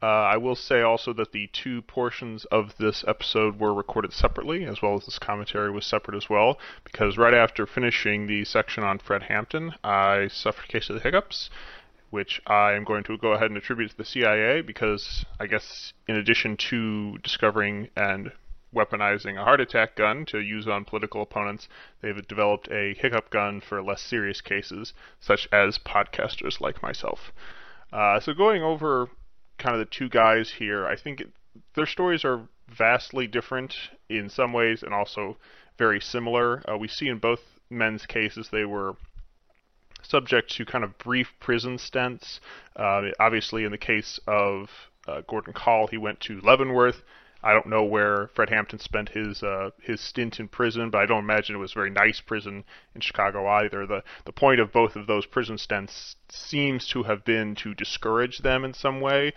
Uh, 0.00 0.06
I 0.06 0.36
will 0.36 0.54
say 0.54 0.82
also 0.82 1.12
that 1.14 1.32
the 1.32 1.48
two 1.48 1.82
portions 1.82 2.44
of 2.44 2.76
this 2.76 3.02
episode 3.08 3.58
were 3.58 3.74
recorded 3.74 4.12
separately, 4.12 4.64
as 4.66 4.80
well 4.80 4.94
as 4.94 5.04
this 5.04 5.18
commentary 5.18 5.72
was 5.72 5.84
separate 5.84 6.16
as 6.16 6.30
well, 6.30 6.56
because 6.84 7.18
right 7.18 7.34
after 7.34 7.66
finishing 7.66 8.28
the 8.28 8.44
section 8.44 8.84
on 8.84 9.00
Fred 9.00 9.24
Hampton, 9.24 9.74
I 9.82 10.28
suffered 10.28 10.66
a 10.66 10.68
case 10.68 10.88
of 10.88 10.94
the 10.94 11.02
hiccups, 11.02 11.50
which 12.10 12.40
I 12.46 12.74
am 12.74 12.84
going 12.84 13.02
to 13.02 13.18
go 13.18 13.32
ahead 13.32 13.50
and 13.50 13.56
attribute 13.56 13.90
to 13.90 13.96
the 13.96 14.04
CIA, 14.04 14.60
because 14.60 15.24
I 15.40 15.48
guess 15.48 15.92
in 16.06 16.14
addition 16.14 16.56
to 16.68 17.18
discovering 17.18 17.88
and 17.96 18.30
weaponizing 18.74 19.38
a 19.38 19.44
heart 19.44 19.60
attack 19.60 19.96
gun 19.96 20.26
to 20.26 20.38
use 20.40 20.66
on 20.66 20.84
political 20.84 21.22
opponents, 21.22 21.68
they've 22.00 22.26
developed 22.26 22.68
a 22.70 22.94
hiccup 22.94 23.30
gun 23.30 23.60
for 23.60 23.82
less 23.82 24.02
serious 24.02 24.40
cases, 24.40 24.92
such 25.20 25.48
as 25.52 25.78
podcasters 25.78 26.60
like 26.60 26.82
myself. 26.82 27.32
Uh, 27.92 28.18
so, 28.20 28.34
going 28.34 28.62
over 28.62 29.08
kind 29.58 29.74
of 29.74 29.78
the 29.78 29.90
two 29.90 30.08
guys 30.08 30.50
here, 30.58 30.86
I 30.86 30.96
think 30.96 31.20
it, 31.20 31.30
their 31.74 31.86
stories 31.86 32.24
are 32.24 32.48
vastly 32.68 33.26
different 33.26 33.74
in 34.08 34.28
some 34.28 34.52
ways 34.52 34.82
and 34.82 34.92
also 34.92 35.36
very 35.78 36.00
similar. 36.00 36.62
Uh, 36.68 36.76
we 36.76 36.88
see 36.88 37.08
in 37.08 37.18
both 37.18 37.40
men's 37.70 38.06
cases 38.06 38.48
they 38.50 38.64
were 38.64 38.96
subject 40.02 40.50
to 40.52 40.64
kind 40.64 40.84
of 40.84 40.98
brief 40.98 41.28
prison 41.40 41.78
stints. 41.78 42.40
Uh, 42.76 43.02
obviously, 43.18 43.64
in 43.64 43.70
the 43.70 43.78
case 43.78 44.18
of 44.26 44.68
uh, 45.06 45.22
Gordon 45.26 45.52
Kahl, 45.52 45.86
he 45.86 45.96
went 45.96 46.20
to 46.20 46.40
Leavenworth. 46.40 47.02
I 47.44 47.52
don't 47.52 47.66
know 47.66 47.84
where 47.84 48.28
Fred 48.34 48.48
Hampton 48.50 48.78
spent 48.78 49.10
his 49.10 49.42
uh, 49.42 49.70
his 49.82 50.00
stint 50.00 50.40
in 50.40 50.48
prison, 50.48 50.90
but 50.90 50.98
I 51.02 51.06
don't 51.06 51.24
imagine 51.24 51.54
it 51.56 51.58
was 51.58 51.72
a 51.72 51.74
very 51.74 51.90
nice 51.90 52.20
prison 52.20 52.64
in 52.94 53.00
Chicago 53.02 53.46
either. 53.46 53.86
The 53.86 54.02
the 54.24 54.32
point 54.32 54.60
of 54.60 54.72
both 54.72 54.96
of 54.96 55.06
those 55.06 55.26
prison 55.26 55.58
stints 55.58 56.16
seems 56.30 56.88
to 56.88 57.02
have 57.04 57.24
been 57.24 57.54
to 57.56 57.74
discourage 57.74 58.38
them 58.38 58.64
in 58.64 58.72
some 58.74 59.00
way. 59.00 59.32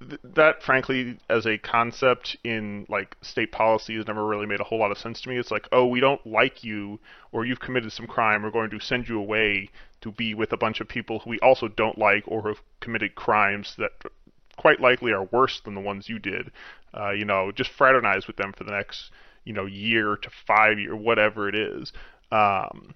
th- 0.00 0.20
that 0.24 0.62
frankly 0.62 1.18
as 1.28 1.46
a 1.46 1.58
concept 1.58 2.36
in 2.44 2.86
like 2.88 3.16
state 3.22 3.52
policy 3.52 3.96
has 3.96 4.06
never 4.06 4.24
really 4.26 4.46
made 4.46 4.60
a 4.60 4.64
whole 4.64 4.78
lot 4.78 4.90
of 4.90 4.98
sense 4.98 5.20
to 5.20 5.28
me 5.28 5.36
it's 5.38 5.50
like 5.50 5.68
oh 5.72 5.86
we 5.86 6.00
don't 6.00 6.24
like 6.26 6.64
you 6.64 6.98
or 7.32 7.44
you've 7.44 7.60
committed 7.60 7.92
some 7.92 8.06
crime 8.06 8.42
we're 8.42 8.50
going 8.50 8.70
to 8.70 8.80
send 8.80 9.08
you 9.08 9.18
away 9.18 9.68
to 10.00 10.10
be 10.12 10.34
with 10.34 10.52
a 10.52 10.56
bunch 10.56 10.80
of 10.80 10.88
people 10.88 11.20
who 11.20 11.30
we 11.30 11.38
also 11.40 11.68
don't 11.68 11.98
like 11.98 12.24
or 12.26 12.48
have 12.48 12.60
committed 12.80 13.14
crimes 13.14 13.74
that 13.78 13.92
quite 14.64 14.80
likely 14.80 15.12
are 15.12 15.24
worse 15.24 15.60
than 15.60 15.74
the 15.74 15.80
ones 15.80 16.08
you 16.08 16.18
did 16.18 16.50
uh, 16.98 17.10
you 17.10 17.26
know 17.26 17.52
just 17.52 17.70
fraternize 17.70 18.26
with 18.26 18.36
them 18.36 18.50
for 18.56 18.64
the 18.64 18.72
next 18.72 19.10
you 19.44 19.52
know 19.52 19.66
year 19.66 20.16
to 20.16 20.30
five 20.46 20.78
year 20.78 20.96
whatever 20.96 21.48
it 21.48 21.54
is 21.54 21.92
um, 22.32 22.94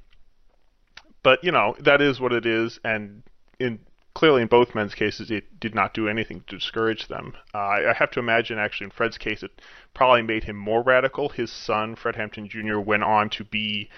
but 1.22 1.44
you 1.44 1.52
know 1.52 1.76
that 1.78 2.00
is 2.00 2.18
what 2.18 2.32
it 2.32 2.46
is 2.46 2.80
and 2.84 3.22
in 3.60 3.78
clearly 4.18 4.42
in 4.42 4.48
both 4.48 4.75
men's 4.75 4.96
cases, 4.96 5.30
it 5.30 5.60
did 5.60 5.76
not 5.76 5.94
do 5.94 6.08
anything 6.08 6.42
to 6.48 6.56
discourage 6.56 7.06
them. 7.06 7.34
Uh, 7.54 7.58
I 7.58 7.94
have 7.96 8.10
to 8.10 8.18
imagine, 8.18 8.58
actually, 8.58 8.87
in 8.87 8.90
Fred's 8.90 9.16
case, 9.16 9.44
it 9.44 9.62
probably 9.94 10.22
made 10.22 10.42
him 10.42 10.56
more 10.56 10.82
radical. 10.82 11.28
His 11.28 11.52
son, 11.52 11.94
Fred 11.94 12.16
Hampton 12.16 12.48
Jr., 12.48 12.80
went 12.80 13.04
on 13.04 13.30
to 13.30 13.44
be, 13.44 13.88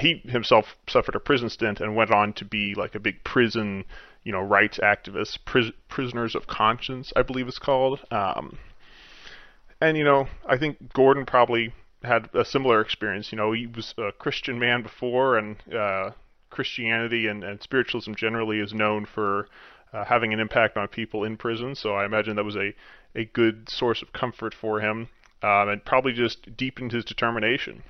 he 0.00 0.16
himself 0.24 0.76
suffered 0.88 1.14
a 1.14 1.20
prison 1.20 1.48
stint 1.48 1.80
and 1.80 1.94
went 1.94 2.10
on 2.10 2.32
to 2.32 2.44
be 2.44 2.74
like 2.74 2.96
a 2.96 2.98
big 2.98 3.22
prison, 3.22 3.84
you 4.24 4.32
know, 4.32 4.40
rights 4.40 4.78
activists, 4.78 5.38
pris- 5.44 5.72
prisoners 5.88 6.34
of 6.34 6.46
conscience, 6.46 7.12
I 7.16 7.22
believe 7.22 7.48
it's 7.48 7.58
called. 7.58 8.00
Um, 8.10 8.58
and 9.80 9.96
you 9.96 10.04
know, 10.04 10.28
I 10.46 10.56
think 10.56 10.92
Gordon 10.92 11.24
probably 11.24 11.72
had 12.02 12.28
a 12.34 12.44
similar 12.44 12.80
experience. 12.80 13.32
You 13.32 13.38
know, 13.38 13.52
he 13.52 13.66
was 13.66 13.94
a 13.98 14.12
Christian 14.12 14.58
man 14.58 14.82
before, 14.82 15.38
and 15.38 15.56
uh, 15.72 16.10
Christianity 16.50 17.26
and, 17.26 17.44
and 17.44 17.62
spiritualism 17.62 18.14
generally 18.14 18.60
is 18.60 18.72
known 18.72 19.04
for 19.06 19.48
uh, 19.92 20.04
having 20.04 20.32
an 20.32 20.40
impact 20.40 20.76
on 20.76 20.88
people 20.88 21.24
in 21.24 21.36
prison. 21.36 21.74
So 21.74 21.94
I 21.94 22.04
imagine 22.04 22.36
that 22.36 22.44
was 22.44 22.56
a, 22.56 22.74
a 23.14 23.24
good 23.24 23.68
source 23.68 24.02
of 24.02 24.12
comfort 24.12 24.54
for 24.54 24.80
him, 24.80 25.08
um, 25.42 25.68
and 25.68 25.84
probably 25.84 26.12
just 26.12 26.56
deepened 26.56 26.92
his 26.92 27.04
determination, 27.04 27.82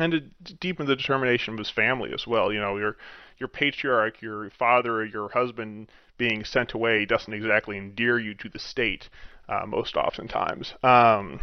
and 0.00 0.14
it 0.14 0.60
deepened 0.60 0.88
the 0.88 0.96
determination 0.96 1.54
of 1.54 1.58
his 1.58 1.70
family 1.70 2.12
as 2.12 2.26
well. 2.26 2.52
You 2.52 2.60
know, 2.60 2.76
your 2.76 2.96
your 3.38 3.48
patriarch, 3.48 4.20
your 4.20 4.50
father, 4.50 5.04
your 5.04 5.28
husband 5.30 5.90
being 6.18 6.44
sent 6.44 6.74
away 6.74 7.06
doesn't 7.06 7.32
exactly 7.32 7.78
endear 7.78 8.18
you 8.18 8.34
to 8.34 8.48
the 8.48 8.58
state 8.58 9.08
uh, 9.48 9.64
most 9.66 9.96
oftentimes. 9.96 10.74
Um, 10.82 11.40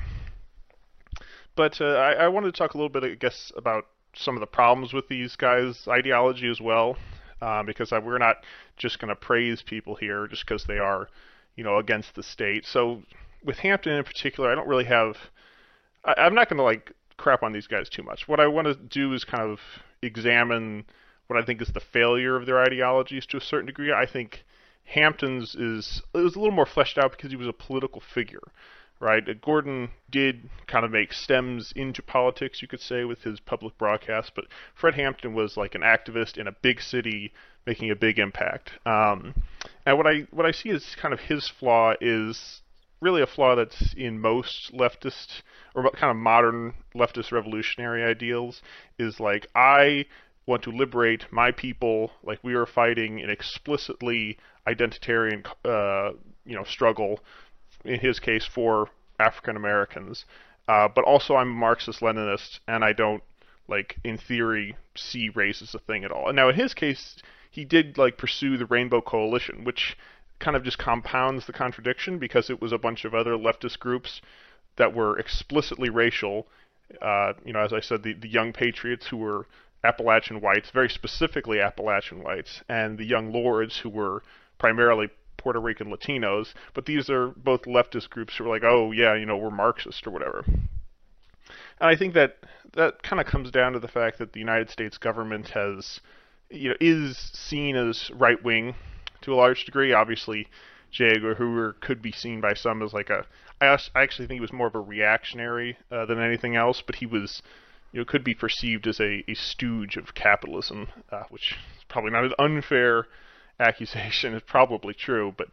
but 1.56 1.82
uh, 1.82 1.96
I, 1.96 2.12
I 2.14 2.28
wanted 2.28 2.54
to 2.54 2.58
talk 2.58 2.76
a 2.76 2.78
little 2.78 2.90
bit, 2.90 3.04
I 3.04 3.16
guess, 3.16 3.52
about 3.58 3.88
some 4.14 4.36
of 4.36 4.40
the 4.40 4.48
problems 4.48 4.94
with 4.94 5.08
these 5.08 5.36
guys' 5.36 5.88
ideology 5.88 6.50
as 6.50 6.62
well, 6.62 6.96
uh, 7.42 7.64
because 7.64 7.92
we're 7.92 8.20
not 8.20 8.38
just 8.78 9.00
going 9.00 9.10
to 9.10 9.16
praise 9.16 9.64
people 9.64 9.96
here 9.96 10.28
just 10.28 10.46
because 10.46 10.66
they 10.66 10.78
are, 10.78 11.10
you 11.56 11.64
know, 11.64 11.78
against 11.78 12.14
the 12.14 12.24
state. 12.24 12.66
So 12.66 13.02
with 13.44 13.58
Hampton 13.58 13.94
in 13.94 14.04
particular, 14.04 14.52
I 14.52 14.56
don't 14.56 14.68
really 14.68 14.86
have. 14.86 15.18
I, 16.06 16.14
I'm 16.18 16.36
not 16.36 16.50
going 16.50 16.58
to 16.58 16.64
like 16.64 16.94
crap 17.18 17.44
on 17.44 17.54
these 17.54 17.68
guys 17.68 17.90
too 17.90 18.04
much. 18.04 18.28
What 18.28 18.40
I 18.40 18.48
want 18.48 18.68
to 18.68 18.76
do 18.76 19.14
is 19.14 19.24
kind 19.24 19.44
of 19.44 19.60
examine 20.02 20.86
what 21.28 21.42
I 21.42 21.46
think 21.46 21.62
is 21.62 21.70
the 21.74 21.80
failure 21.80 22.36
of 22.36 22.46
their 22.46 22.62
ideologies 22.62 23.26
to 23.28 23.38
a 23.38 23.42
certain 23.42 23.66
degree. 23.66 23.92
I 23.92 24.06
think 24.06 24.44
Hampton's 24.86 25.56
is 25.56 26.02
it 26.14 26.20
was 26.20 26.36
a 26.36 26.40
little 26.40 26.56
more 26.56 26.66
fleshed 26.66 26.98
out 26.98 27.12
because 27.12 27.32
he 27.32 27.38
was 27.38 27.48
a 27.48 27.54
political 27.54 28.02
figure 28.02 28.44
right? 29.00 29.28
Uh, 29.28 29.34
Gordon 29.42 29.90
did 30.10 30.50
kind 30.68 30.86
of 30.86 30.92
make 30.92 31.14
stems 31.14 31.72
into 31.76 32.02
politics, 32.02 32.62
you 32.62 32.68
could 32.68 32.82
say, 32.82 33.04
with 33.04 33.24
his 33.24 33.40
public 33.40 33.78
broadcasts, 33.78 34.32
but 34.34 34.46
Fred 34.76 34.96
Hampton 34.96 35.34
was 35.34 35.58
like 35.58 35.76
an 35.76 35.82
activist 35.82 36.38
in 36.38 36.48
a 36.48 36.52
big 36.52 36.82
city 36.82 37.32
making 37.66 37.92
a 37.92 37.96
big 37.96 38.18
impact. 38.18 38.72
Um, 38.86 39.34
and 39.86 39.98
what 39.98 40.08
I 40.08 40.28
what 40.32 40.46
I 40.46 40.52
see 40.52 40.70
is 40.70 40.96
kind 41.00 41.14
of 41.14 41.20
his 41.20 41.48
flaw 41.48 41.94
is 42.00 42.62
really 43.02 43.22
a 43.22 43.28
flaw 43.28 43.56
that's 43.56 43.94
in 43.96 44.20
most 44.20 44.74
leftist 44.74 45.42
or 45.78 45.90
kind 45.92 46.12
of 46.12 46.18
modern 46.18 46.74
leftist 46.94 47.32
revolutionary 47.32 48.04
ideals 48.04 48.62
is 49.00 49.20
like 49.20 49.48
I 49.56 50.06
want 50.46 50.64
to 50.64 50.72
liberate 50.72 51.32
my 51.32 51.52
people 51.52 52.12
like 52.24 52.40
we 52.44 52.56
are 52.56 52.66
fighting 52.66 53.22
an 53.22 53.30
explicitly 53.30 54.38
identitarian 54.68 55.46
uh, 55.64 56.12
you 56.46 56.56
know 56.56 56.66
struggle 56.66 57.22
in 57.88 58.00
his 58.00 58.20
case, 58.20 58.46
for 58.46 58.90
African 59.20 59.56
Americans. 59.56 60.26
Uh, 60.68 60.88
but 60.94 61.06
also, 61.06 61.36
I'm 61.36 61.52
a 61.52 61.54
Marxist 61.54 62.02
Leninist, 62.02 62.60
and 62.68 62.84
I 62.84 62.94
don't 62.94 63.24
like 63.68 63.98
in 64.04 64.18
theory 64.18 64.76
see 64.96 65.30
race 65.30 65.62
as 65.62 65.74
a 65.74 65.80
thing 65.80 66.04
at 66.04 66.12
all. 66.12 66.28
And 66.28 66.36
now, 66.36 66.50
in 66.50 66.56
his 66.56 66.74
case, 66.74 67.18
he 67.50 67.66
did 67.66 67.98
like 67.98 68.18
pursue 68.18 68.58
the 68.58 68.66
Rainbow 68.66 69.02
Coalition, 69.02 69.64
which 69.64 69.98
kind 70.40 70.56
of 70.56 70.64
just 70.64 70.78
compounds 70.78 71.46
the 71.46 71.54
contradiction 71.54 72.20
because 72.20 72.50
it 72.50 72.62
was 72.62 72.72
a 72.72 72.78
bunch 72.78 73.06
of 73.06 73.16
other 73.16 73.32
leftist 73.32 73.80
groups 73.80 74.22
that 74.78 74.94
were 74.96 75.20
explicitly 75.20 75.90
racial. 75.90 76.48
Uh, 77.02 77.34
you 77.46 77.54
know, 77.54 77.60
as 77.60 77.74
I 77.74 77.82
said, 77.82 78.04
the, 78.04 78.14
the 78.14 78.30
Young 78.30 78.54
Patriots 78.54 79.08
who 79.08 79.18
were 79.18 79.46
Appalachian 79.84 80.42
whites, 80.42 80.72
very 80.72 80.90
specifically 80.90 81.60
Appalachian 81.60 82.24
whites, 82.24 82.64
and 82.70 82.98
the 82.98 83.06
Young 83.06 83.32
Lords 83.32 83.78
who 83.78 83.90
were 83.90 84.24
primarily 84.58 85.10
Puerto 85.38 85.60
Rican 85.60 85.92
Latinos, 85.92 86.54
but 86.74 86.86
these 86.86 87.10
are 87.10 87.28
both 87.38 87.64
leftist 87.64 88.10
groups 88.10 88.36
who 88.36 88.46
are 88.46 88.50
like, 88.50 88.64
oh 88.64 88.92
yeah, 88.92 89.14
you 89.16 89.26
know, 89.26 89.38
we're 89.38 89.52
Marxist 89.52 90.08
or 90.08 90.12
whatever. 90.12 90.44
And 91.80 91.90
I 91.90 91.96
think 91.96 92.14
that 92.16 92.38
that 92.74 93.04
kind 93.04 93.20
of 93.22 93.28
comes 93.28 93.52
down 93.52 93.74
to 93.74 93.80
the 93.80 93.88
fact 93.88 94.18
that 94.18 94.34
the 94.34 94.40
United 94.40 94.70
States 94.70 94.98
government 94.98 95.50
has, 95.50 96.00
you 96.50 96.70
know, 96.70 96.76
is 96.82 97.18
seen 97.18 97.76
as 97.76 98.10
right 98.12 98.44
wing 98.44 98.76
to 99.22 99.34
a 99.34 99.36
large 99.36 99.66
degree. 99.66 99.94
Obviously, 99.94 100.48
J. 100.92 101.12
Edgar 101.12 101.36
Hoover 101.36 101.74
could 101.80 102.02
be 102.02 102.12
seen 102.12 102.42
by 102.42 102.54
some 102.54 102.82
as 102.82 102.94
like 102.94 103.10
a. 103.10 103.26
I 103.60 103.78
actually 103.96 104.28
think 104.28 104.38
he 104.38 104.42
was 104.42 104.54
more 104.54 104.68
of 104.68 104.76
a 104.76 104.80
reactionary 104.80 105.78
uh, 105.92 106.06
than 106.06 106.20
anything 106.20 106.56
else, 106.56 106.84
but 106.86 106.96
he 106.96 107.06
was, 107.06 107.42
you 107.92 108.00
know, 108.00 108.06
could 108.06 108.24
be 108.24 108.36
perceived 108.36 108.86
as 108.88 109.00
a, 109.00 109.24
a 109.28 109.34
stooge 109.34 109.98
of 109.98 110.14
capitalism, 110.14 110.90
uh, 111.12 111.24
which 111.30 111.54
is 111.54 111.84
probably 111.88 112.12
not 112.12 112.26
an 112.26 112.34
unfair 112.38 113.08
accusation 113.60 114.34
It's 114.36 114.46
probably 114.48 114.94
true, 114.94 115.34
but 115.36 115.48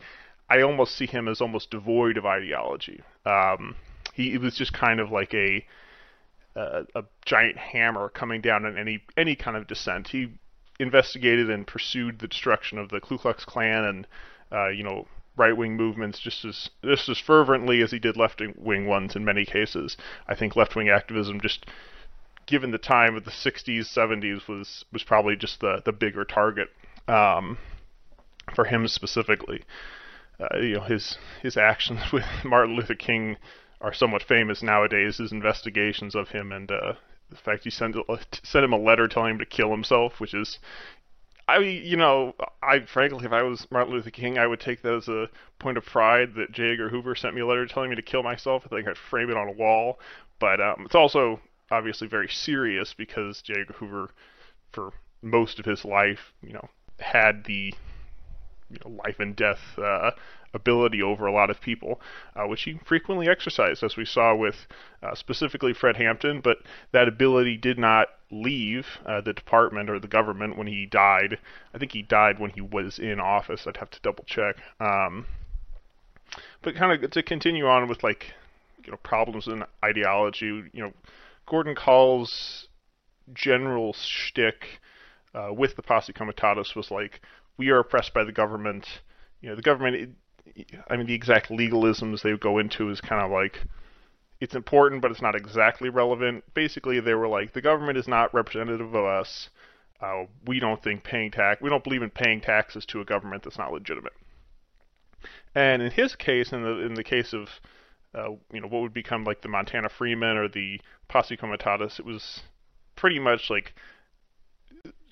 I 0.50 0.60
almost 0.60 0.94
see 0.94 1.06
him 1.06 1.28
as 1.28 1.40
almost 1.40 1.70
devoid 1.70 2.18
of 2.18 2.26
ideology. 2.26 3.00
Um, 3.24 3.76
he, 4.12 4.32
he 4.32 4.38
was 4.38 4.54
just 4.56 4.72
kind 4.72 5.00
of 5.00 5.10
like 5.10 5.32
a, 5.34 5.64
a 6.54 6.84
a 6.94 7.04
giant 7.24 7.56
hammer 7.56 8.08
coming 8.10 8.40
down 8.40 8.66
on 8.66 8.76
any 8.76 9.02
any 9.16 9.34
kind 9.34 9.56
of 9.56 9.66
dissent. 9.66 10.08
He 10.08 10.28
investigated 10.78 11.48
and 11.50 11.66
pursued 11.66 12.18
the 12.18 12.28
destruction 12.28 12.78
of 12.78 12.90
the 12.90 13.00
Ku 13.00 13.16
Klux 13.16 13.44
Klan 13.44 13.84
and 13.84 14.06
uh, 14.52 14.68
you 14.68 14.84
know 14.84 15.06
right 15.36 15.56
wing 15.56 15.76
movements 15.76 16.20
just 16.20 16.44
as 16.44 16.70
just 16.84 17.08
as 17.08 17.18
fervently 17.18 17.82
as 17.82 17.90
he 17.90 17.98
did 17.98 18.16
left 18.16 18.40
wing 18.56 18.86
ones 18.86 19.16
in 19.16 19.24
many 19.24 19.44
cases. 19.44 19.96
I 20.28 20.34
think 20.34 20.56
left 20.56 20.76
wing 20.76 20.88
activism 20.88 21.40
just 21.40 21.66
given 22.46 22.70
the 22.70 22.78
time 22.78 23.16
of 23.16 23.24
the 23.24 23.30
60s 23.30 23.86
70s 23.92 24.46
was 24.48 24.84
was 24.92 25.02
probably 25.02 25.36
just 25.36 25.60
the 25.60 25.82
the 25.84 25.92
bigger 25.92 26.24
target. 26.24 26.68
Um, 27.08 27.58
for 28.52 28.64
him 28.64 28.88
specifically. 28.88 29.64
Uh, 30.38 30.58
you 30.58 30.74
know, 30.74 30.82
his 30.82 31.16
his 31.42 31.56
actions 31.56 32.00
with 32.12 32.24
Martin 32.44 32.76
Luther 32.76 32.94
King 32.94 33.36
are 33.80 33.94
somewhat 33.94 34.22
famous 34.22 34.62
nowadays. 34.62 35.18
His 35.18 35.32
investigations 35.32 36.14
of 36.14 36.28
him 36.28 36.52
and 36.52 36.70
uh, 36.70 36.94
the 37.30 37.36
fact 37.36 37.64
he 37.64 37.70
sent 37.70 37.96
sent 38.42 38.64
him 38.64 38.72
a 38.72 38.78
letter 38.78 39.08
telling 39.08 39.32
him 39.32 39.38
to 39.38 39.46
kill 39.46 39.70
himself, 39.70 40.20
which 40.20 40.34
is, 40.34 40.58
I 41.46 41.58
you 41.58 41.96
know, 41.96 42.34
I 42.62 42.80
frankly, 42.80 43.24
if 43.24 43.32
I 43.32 43.42
was 43.42 43.66
Martin 43.70 43.92
Luther 43.92 44.10
King, 44.10 44.38
I 44.38 44.46
would 44.46 44.60
take 44.60 44.82
that 44.82 44.94
as 44.94 45.08
a 45.08 45.28
point 45.58 45.76
of 45.76 45.84
pride 45.84 46.34
that 46.36 46.52
J. 46.52 46.72
Edgar 46.72 46.88
Hoover 46.88 47.14
sent 47.14 47.34
me 47.34 47.42
a 47.42 47.46
letter 47.46 47.66
telling 47.66 47.90
me 47.90 47.96
to 47.96 48.02
kill 48.02 48.22
myself. 48.22 48.62
I 48.66 48.68
think 48.68 48.88
I'd 48.88 48.96
frame 48.96 49.30
it 49.30 49.36
on 49.36 49.48
a 49.48 49.52
wall. 49.52 49.98
But 50.38 50.60
um, 50.60 50.82
it's 50.84 50.94
also 50.94 51.40
obviously 51.70 52.08
very 52.08 52.28
serious 52.28 52.94
because 52.94 53.42
J. 53.42 53.54
Edgar 53.60 53.74
Hoover, 53.74 54.10
for 54.72 54.92
most 55.22 55.58
of 55.58 55.64
his 55.64 55.84
life, 55.84 56.32
you 56.42 56.52
know, 56.52 56.68
had 56.98 57.44
the 57.44 57.74
you 58.70 58.78
know, 58.84 58.90
life 59.04 59.20
and 59.20 59.36
death 59.36 59.60
uh, 59.78 60.12
ability 60.54 61.02
over 61.02 61.26
a 61.26 61.32
lot 61.32 61.50
of 61.50 61.60
people, 61.60 62.00
uh, 62.34 62.44
which 62.46 62.62
he 62.62 62.78
frequently 62.84 63.28
exercised, 63.28 63.82
as 63.82 63.96
we 63.96 64.04
saw 64.04 64.34
with 64.34 64.66
uh, 65.02 65.14
specifically 65.14 65.74
Fred 65.74 65.96
Hampton. 65.96 66.40
But 66.40 66.58
that 66.92 67.08
ability 67.08 67.56
did 67.56 67.78
not 67.78 68.08
leave 68.30 68.86
uh, 69.04 69.20
the 69.20 69.32
department 69.32 69.90
or 69.90 69.98
the 69.98 70.08
government 70.08 70.56
when 70.56 70.66
he 70.66 70.86
died. 70.86 71.38
I 71.74 71.78
think 71.78 71.92
he 71.92 72.02
died 72.02 72.38
when 72.38 72.50
he 72.50 72.60
was 72.60 72.98
in 72.98 73.20
office. 73.20 73.66
I'd 73.66 73.76
have 73.76 73.90
to 73.90 74.00
double 74.00 74.24
check. 74.24 74.56
Um, 74.80 75.26
but 76.62 76.74
kind 76.74 77.04
of 77.04 77.10
to 77.10 77.22
continue 77.22 77.66
on 77.66 77.88
with 77.88 78.02
like 78.02 78.32
you 78.84 78.90
know 78.90 78.98
problems 78.98 79.46
in 79.46 79.64
ideology, 79.84 80.64
you 80.72 80.82
know, 80.82 80.92
Gordon 81.46 81.74
Kahl's 81.74 82.68
general 83.32 83.92
shtick 83.94 84.80
uh, 85.34 85.52
with 85.52 85.76
the 85.76 85.82
posse 85.82 86.12
comitatus 86.12 86.74
was 86.74 86.90
like 86.90 87.20
we 87.56 87.70
are 87.70 87.78
oppressed 87.78 88.14
by 88.14 88.24
the 88.24 88.32
government. 88.32 89.02
You 89.40 89.50
know, 89.50 89.56
the 89.56 89.62
government. 89.62 90.16
I 90.88 90.96
mean, 90.96 91.06
the 91.06 91.14
exact 91.14 91.48
legalisms 91.48 92.22
they 92.22 92.32
would 92.32 92.40
go 92.40 92.58
into 92.58 92.90
is 92.90 93.00
kind 93.00 93.22
of 93.22 93.30
like 93.30 93.60
it's 94.40 94.54
important, 94.54 95.00
but 95.00 95.10
it's 95.10 95.22
not 95.22 95.34
exactly 95.34 95.88
relevant. 95.88 96.44
Basically, 96.54 97.00
they 97.00 97.14
were 97.14 97.28
like 97.28 97.52
the 97.52 97.62
government 97.62 97.98
is 97.98 98.08
not 98.08 98.34
representative 98.34 98.94
of 98.94 99.04
us. 99.04 99.48
Uh, 100.00 100.24
we 100.46 100.60
don't 100.60 100.82
think 100.82 101.02
paying 101.04 101.30
tax. 101.30 101.62
We 101.62 101.70
don't 101.70 101.84
believe 101.84 102.02
in 102.02 102.10
paying 102.10 102.40
taxes 102.40 102.84
to 102.86 103.00
a 103.00 103.04
government 103.04 103.42
that's 103.42 103.58
not 103.58 103.72
legitimate. 103.72 104.12
And 105.54 105.80
in 105.80 105.90
his 105.90 106.14
case, 106.14 106.52
in 106.52 106.62
the 106.62 106.80
in 106.80 106.94
the 106.94 107.04
case 107.04 107.32
of 107.32 107.48
uh, 108.14 108.30
you 108.52 108.60
know 108.60 108.68
what 108.68 108.82
would 108.82 108.94
become 108.94 109.24
like 109.24 109.40
the 109.40 109.48
Montana 109.48 109.88
Freemen 109.88 110.36
or 110.36 110.48
the 110.48 110.80
Posse 111.08 111.36
Comitatus, 111.36 111.98
it 111.98 112.04
was 112.04 112.42
pretty 112.96 113.18
much 113.18 113.50
like 113.50 113.74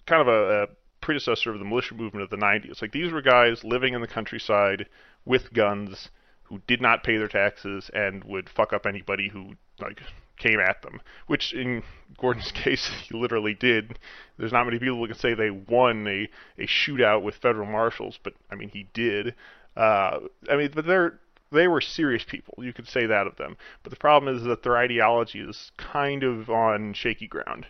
kind 0.06 0.20
of 0.20 0.28
a, 0.28 0.62
a 0.64 0.66
predecessor 1.00 1.50
of 1.50 1.58
the 1.58 1.64
militia 1.64 1.94
movement 1.94 2.22
of 2.22 2.30
the 2.30 2.44
90s. 2.44 2.82
Like 2.82 2.92
these 2.92 3.12
were 3.12 3.22
guys 3.22 3.64
living 3.64 3.94
in 3.94 4.00
the 4.00 4.06
countryside 4.06 4.86
with 5.24 5.52
guns 5.52 6.10
who 6.44 6.60
did 6.66 6.80
not 6.80 7.02
pay 7.02 7.16
their 7.16 7.28
taxes 7.28 7.90
and 7.94 8.24
would 8.24 8.48
fuck 8.48 8.72
up 8.72 8.86
anybody 8.86 9.28
who 9.28 9.52
like 9.80 10.00
came 10.36 10.60
at 10.60 10.82
them, 10.82 11.00
which 11.26 11.52
in 11.52 11.82
Gordon's 12.18 12.52
case 12.64 12.90
he 13.08 13.16
literally 13.16 13.54
did. 13.54 13.98
There's 14.38 14.52
not 14.52 14.64
many 14.64 14.78
people 14.78 14.98
who 14.98 15.06
can 15.06 15.16
say 15.16 15.34
they 15.34 15.50
won 15.50 16.06
a, 16.06 16.28
a 16.58 16.66
shootout 16.66 17.22
with 17.22 17.36
federal 17.36 17.66
marshals, 17.66 18.18
but 18.22 18.34
I 18.50 18.54
mean 18.54 18.68
he 18.68 18.88
did. 18.92 19.34
Uh, 19.76 20.20
I 20.50 20.56
mean, 20.56 20.70
but 20.74 20.86
they're 20.86 21.18
they 21.50 21.68
were 21.68 21.80
serious 21.80 22.24
people. 22.24 22.54
You 22.58 22.72
could 22.72 22.88
say 22.88 23.06
that 23.06 23.26
of 23.26 23.36
them. 23.36 23.56
But 23.82 23.90
the 23.90 23.98
problem 23.98 24.34
is 24.34 24.42
that 24.44 24.62
their 24.62 24.76
ideology 24.76 25.40
is 25.40 25.70
kind 25.76 26.22
of 26.22 26.48
on 26.48 26.94
shaky 26.94 27.26
ground. 27.26 27.66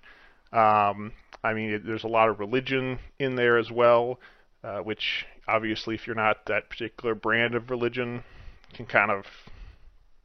Um, 0.52 1.12
I 1.42 1.52
mean, 1.52 1.70
it, 1.70 1.86
there's 1.86 2.04
a 2.04 2.08
lot 2.08 2.28
of 2.28 2.38
religion 2.38 3.00
in 3.18 3.34
there 3.34 3.58
as 3.58 3.70
well, 3.70 4.20
uh, 4.64 4.78
which 4.78 5.26
obviously, 5.48 5.94
if 5.94 6.06
you're 6.06 6.16
not 6.16 6.46
that 6.46 6.70
particular 6.70 7.14
brand 7.14 7.54
of 7.54 7.70
religion, 7.70 8.22
can 8.74 8.86
kind 8.86 9.10
of 9.10 9.24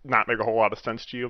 not 0.04 0.28
make 0.28 0.39
a 0.39 0.43
whole 0.43 0.56
lot 0.56 0.71
of 0.71 0.80
sense 0.80 1.06
to 1.08 1.17
you. 1.17 1.26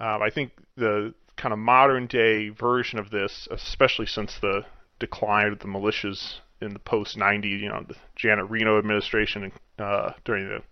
Um, 0.00 0.22
I 0.22 0.30
think 0.30 0.52
the 0.76 1.14
kind 1.36 1.52
of 1.52 1.58
modern 1.58 2.06
day 2.06 2.48
version 2.48 2.98
of 2.98 3.10
this, 3.10 3.48
especially 3.50 4.06
since 4.06 4.38
the 4.40 4.64
decline 4.98 5.52
of 5.52 5.58
the 5.58 5.66
militias 5.66 6.40
in 6.60 6.72
the 6.72 6.78
post 6.78 7.16
90, 7.16 7.48
you 7.48 7.68
know, 7.68 7.84
the 7.86 7.96
Janet 8.16 8.50
Reno 8.50 8.78
administration 8.78 9.52
uh, 9.78 10.12
during 10.24 10.48
the 10.48 10.62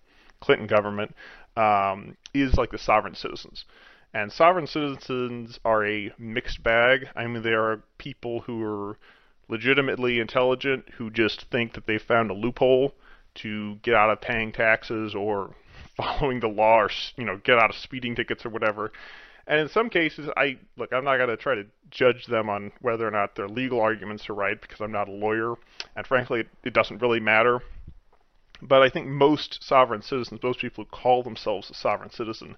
Clinton 0.40 0.66
government, 0.66 1.14
um, 1.56 2.16
is 2.34 2.54
like 2.54 2.70
the 2.70 2.78
sovereign 2.78 3.14
citizens. 3.14 3.64
And 4.14 4.32
sovereign 4.32 4.66
citizens 4.66 5.58
are 5.64 5.86
a 5.86 6.12
mixed 6.18 6.62
bag. 6.62 7.08
I 7.14 7.26
mean, 7.26 7.42
there 7.42 7.62
are 7.64 7.82
people 7.98 8.40
who 8.40 8.62
are 8.62 8.98
legitimately 9.48 10.20
intelligent 10.20 10.88
who 10.96 11.10
just 11.10 11.46
think 11.50 11.74
that 11.74 11.86
they 11.86 11.98
found 11.98 12.30
a 12.30 12.34
loophole 12.34 12.94
to 13.34 13.76
get 13.76 13.94
out 13.94 14.10
of 14.10 14.20
paying 14.20 14.52
taxes 14.52 15.14
or 15.14 15.54
following 15.96 16.40
the 16.40 16.48
law 16.48 16.80
or 16.80 16.90
you 17.16 17.24
know 17.24 17.38
get 17.38 17.58
out 17.58 17.70
of 17.70 17.76
speeding 17.76 18.14
tickets 18.14 18.44
or 18.44 18.50
whatever. 18.50 18.92
And 19.46 19.60
in 19.60 19.68
some 19.70 19.88
cases, 19.88 20.28
I 20.36 20.58
look, 20.76 20.92
I'm 20.92 21.04
not 21.04 21.16
going 21.16 21.30
to 21.30 21.36
try 21.36 21.54
to 21.54 21.64
judge 21.90 22.26
them 22.26 22.50
on 22.50 22.70
whether 22.82 23.08
or 23.08 23.10
not 23.10 23.34
their 23.34 23.48
legal 23.48 23.80
arguments 23.80 24.28
are 24.28 24.34
right 24.34 24.60
because 24.60 24.80
I'm 24.80 24.92
not 24.92 25.08
a 25.08 25.12
lawyer, 25.12 25.54
and 25.96 26.06
frankly, 26.06 26.40
it, 26.40 26.48
it 26.64 26.74
doesn't 26.74 27.00
really 27.00 27.20
matter. 27.20 27.62
But 28.60 28.82
I 28.82 28.90
think 28.90 29.06
most 29.06 29.62
sovereign 29.62 30.02
citizens, 30.02 30.42
most 30.42 30.60
people 30.60 30.84
who 30.84 30.90
call 30.90 31.22
themselves 31.22 31.70
a 31.70 31.74
sovereign 31.74 32.10
citizen, 32.10 32.56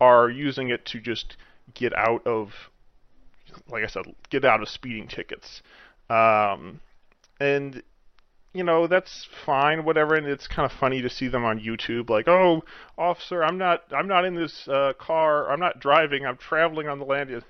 are 0.00 0.30
using 0.30 0.70
it 0.70 0.86
to 0.86 1.00
just 1.00 1.36
get 1.74 1.92
out 1.96 2.26
of, 2.26 2.52
like 3.68 3.84
I 3.84 3.88
said, 3.88 4.04
get 4.30 4.44
out 4.44 4.62
of 4.62 4.68
speeding 4.68 5.08
tickets. 5.08 5.62
Um, 6.10 6.80
and 7.40 7.82
you 8.52 8.64
know 8.64 8.86
that's 8.86 9.28
fine, 9.44 9.84
whatever. 9.84 10.14
And 10.14 10.26
it's 10.26 10.46
kind 10.46 10.70
of 10.70 10.76
funny 10.78 11.02
to 11.02 11.10
see 11.10 11.28
them 11.28 11.44
on 11.44 11.60
YouTube, 11.60 12.10
like, 12.10 12.28
"Oh, 12.28 12.62
officer, 12.98 13.42
I'm 13.42 13.58
not, 13.58 13.84
I'm 13.92 14.08
not 14.08 14.24
in 14.24 14.34
this 14.34 14.68
uh, 14.68 14.92
car. 14.98 15.50
I'm 15.50 15.60
not 15.60 15.80
driving. 15.80 16.26
I'm 16.26 16.36
traveling 16.36 16.88
on 16.88 16.98
the 16.98 17.04
land." 17.04 17.42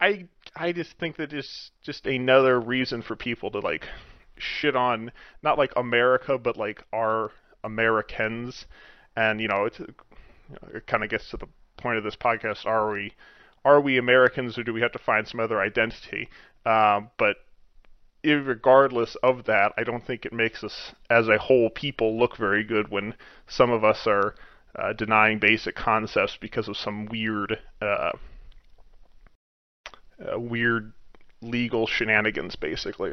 I, 0.00 0.26
I 0.54 0.72
just 0.72 0.92
think 0.98 1.16
that 1.16 1.32
it's 1.32 1.70
just 1.82 2.06
another 2.06 2.60
reason 2.60 3.02
for 3.02 3.16
people 3.16 3.50
to 3.52 3.60
like 3.60 3.86
shit 4.36 4.76
on 4.76 5.10
not 5.42 5.58
like 5.58 5.72
America, 5.76 6.38
but 6.38 6.56
like 6.56 6.84
our 6.92 7.32
Americans. 7.64 8.66
And 9.16 9.40
you 9.40 9.48
know, 9.48 9.64
it's 9.64 9.80
it 9.80 10.86
kind 10.86 11.02
of 11.02 11.10
gets 11.10 11.30
to 11.30 11.36
the 11.36 11.48
point 11.76 11.98
of 11.98 12.04
this 12.04 12.16
podcast: 12.16 12.66
Are 12.66 12.92
we 12.92 13.12
are 13.64 13.80
we 13.80 13.98
Americans, 13.98 14.58
or 14.58 14.62
do 14.62 14.72
we 14.72 14.82
have 14.82 14.92
to 14.92 14.98
find 14.98 15.26
some 15.26 15.40
other 15.40 15.60
identity? 15.60 16.28
Um, 16.66 17.10
but 17.16 17.36
regardless 18.24 19.16
of 19.22 19.44
that, 19.44 19.72
I 19.78 19.84
don't 19.84 20.04
think 20.04 20.26
it 20.26 20.32
makes 20.32 20.64
us 20.64 20.92
as 21.08 21.28
a 21.28 21.38
whole 21.38 21.70
people 21.70 22.18
look 22.18 22.36
very 22.36 22.64
good 22.64 22.88
when 22.90 23.14
some 23.46 23.70
of 23.70 23.84
us 23.84 24.06
are 24.06 24.34
uh, 24.76 24.92
denying 24.92 25.38
basic 25.38 25.76
concepts 25.76 26.36
because 26.40 26.68
of 26.68 26.76
some 26.76 27.06
weird, 27.06 27.58
uh, 27.80 28.10
uh, 30.20 30.38
weird 30.38 30.92
legal 31.40 31.86
shenanigans, 31.86 32.56
basically. 32.56 33.12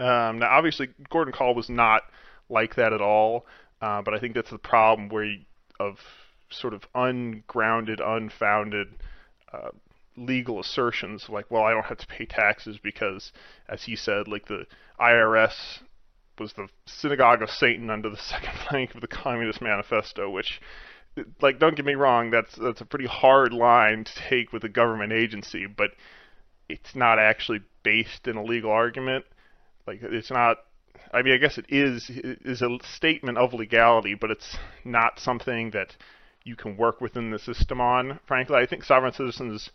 Um, 0.00 0.40
now, 0.40 0.50
obviously, 0.50 0.88
Gordon 1.08 1.32
Kahl 1.32 1.54
was 1.54 1.70
not 1.70 2.02
like 2.48 2.74
that 2.74 2.92
at 2.92 3.00
all, 3.00 3.46
uh, 3.80 4.02
but 4.02 4.14
I 4.14 4.18
think 4.18 4.34
that's 4.34 4.50
the 4.50 4.58
problem 4.58 5.08
where 5.08 5.24
you, 5.24 5.40
of 5.78 6.00
sort 6.50 6.74
of 6.74 6.82
ungrounded, 6.94 8.00
unfounded 8.00 8.88
uh, 9.52 9.70
legal 10.16 10.60
assertions 10.60 11.28
like, 11.28 11.50
well, 11.50 11.62
I 11.62 11.72
don't 11.72 11.86
have 11.86 11.98
to 11.98 12.06
pay 12.06 12.26
taxes 12.26 12.78
because, 12.82 13.32
as 13.68 13.84
he 13.84 13.96
said, 13.96 14.28
like 14.28 14.46
the 14.46 14.66
IRS 15.00 15.80
was 16.38 16.52
the 16.54 16.68
synagogue 16.86 17.42
of 17.42 17.50
Satan 17.50 17.90
under 17.90 18.10
the 18.10 18.16
second 18.30 18.54
plank 18.66 18.94
of 18.94 19.00
the 19.00 19.08
Communist 19.08 19.60
Manifesto, 19.60 20.30
which, 20.30 20.60
like, 21.40 21.58
don't 21.58 21.76
get 21.76 21.84
me 21.84 21.94
wrong, 21.94 22.30
that's 22.30 22.54
that's 22.56 22.80
a 22.80 22.86
pretty 22.86 23.06
hard 23.06 23.52
line 23.52 24.04
to 24.04 24.14
take 24.14 24.52
with 24.52 24.64
a 24.64 24.68
government 24.68 25.12
agency, 25.12 25.66
but 25.66 25.90
it's 26.68 26.94
not 26.94 27.18
actually 27.18 27.60
based 27.82 28.26
in 28.26 28.36
a 28.36 28.42
legal 28.42 28.70
argument. 28.70 29.24
Like, 29.86 30.00
it's 30.02 30.30
not. 30.30 30.58
I 31.12 31.22
mean, 31.22 31.34
I 31.34 31.36
guess 31.36 31.58
it 31.58 31.66
is 31.68 32.10
is 32.10 32.62
a 32.62 32.78
statement 32.82 33.38
of 33.38 33.54
legality, 33.54 34.14
but 34.14 34.30
it's 34.30 34.56
not 34.84 35.20
something 35.20 35.70
that 35.70 35.94
you 36.44 36.56
can 36.56 36.76
work 36.76 37.00
within 37.00 37.30
the 37.30 37.38
system 37.38 37.80
on. 37.80 38.18
Frankly, 38.26 38.56
I 38.56 38.66
think 38.66 38.84
sovereign 38.84 39.12
citizens 39.12 39.70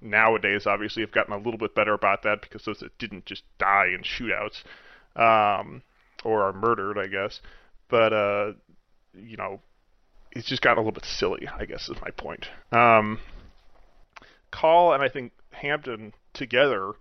nowadays 0.00 0.66
obviously 0.66 1.02
have 1.02 1.12
gotten 1.12 1.32
a 1.32 1.38
little 1.38 1.58
bit 1.58 1.74
better 1.74 1.92
about 1.92 2.22
that 2.22 2.40
because 2.40 2.64
those 2.64 2.78
that 2.80 2.96
didn't 2.98 3.26
just 3.26 3.42
die 3.58 3.88
in 3.94 4.02
shootouts 4.02 4.62
um, 5.16 5.82
or 6.24 6.44
are 6.44 6.52
murdered, 6.52 6.98
I 6.98 7.06
guess. 7.06 7.40
But 7.88 8.12
uh, 8.12 8.52
you 9.14 9.36
know, 9.36 9.60
it's 10.32 10.48
just 10.48 10.62
gotten 10.62 10.78
a 10.78 10.80
little 10.82 10.92
bit 10.92 11.04
silly. 11.04 11.48
I 11.48 11.64
guess 11.64 11.88
is 11.88 12.00
my 12.00 12.10
point. 12.10 12.48
Um, 12.72 13.18
Kahl 14.50 14.92
and 14.92 15.02
I 15.02 15.08
think 15.08 15.32
Hampton 15.50 16.12
together 16.32 16.92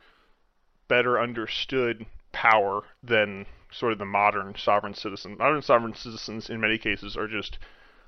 better 0.88 1.20
understood 1.20 2.06
power 2.32 2.82
than 3.04 3.46
sort 3.72 3.92
of 3.92 4.00
the 4.00 4.06
modern 4.06 4.56
sovereign 4.58 4.94
citizen. 4.94 5.38
Modern 5.38 5.62
sovereign 5.62 5.96
citizens, 5.96 6.50
in 6.50 6.60
many 6.62 6.78
cases, 6.78 7.18
are 7.18 7.28
just 7.28 7.58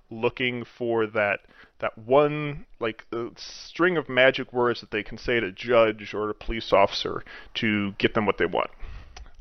looking 0.09 0.63
for 0.63 1.07
that 1.07 1.41
that 1.79 1.97
one 1.97 2.65
like 2.79 3.05
uh, 3.13 3.27
string 3.35 3.97
of 3.97 4.09
magic 4.09 4.51
words 4.51 4.81
that 4.81 4.91
they 4.91 5.03
can 5.03 5.17
say 5.17 5.39
to 5.39 5.47
a 5.47 5.51
judge 5.51 6.13
or 6.13 6.29
a 6.29 6.33
police 6.33 6.73
officer 6.73 7.23
to 7.53 7.93
get 7.93 8.13
them 8.13 8.25
what 8.25 8.37
they 8.37 8.45
want. 8.45 8.69